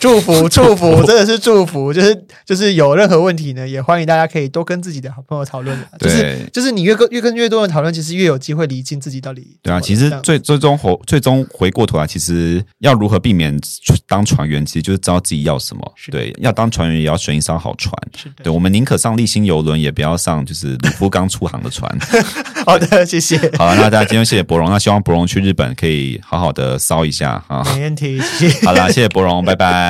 [0.00, 1.92] 祝福 祝福，真的是祝福。
[1.92, 5.78] 就是就是有任何问题呢，也欢迎大家可以多跟自己的好朋友讨论。
[5.98, 9.56] 就是就是你越跟越跟越多人讨论，其实越有机会理清自己到底。
[9.62, 13.58] 对啊，其实最最终回最终回过头来，其实要如何避免
[14.06, 15.94] 当船员，其实就是知道自己要什么。
[16.10, 17.92] 对，要当船员也要选一艘好船。
[18.16, 21.90] 是的，对，我们宁可上立新游轮，也不要上就是鲁夫刚出航的船。
[22.66, 23.38] 好的，谢谢。
[23.56, 27.62] 好了，那大家今天谢谢柏融，那希望柏融去日本可以好好的骚一下啊。
[27.74, 28.66] 没问题，谢谢。
[28.66, 29.44] 好了，谢谢柏融，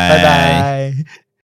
[0.09, 0.93] 拜拜，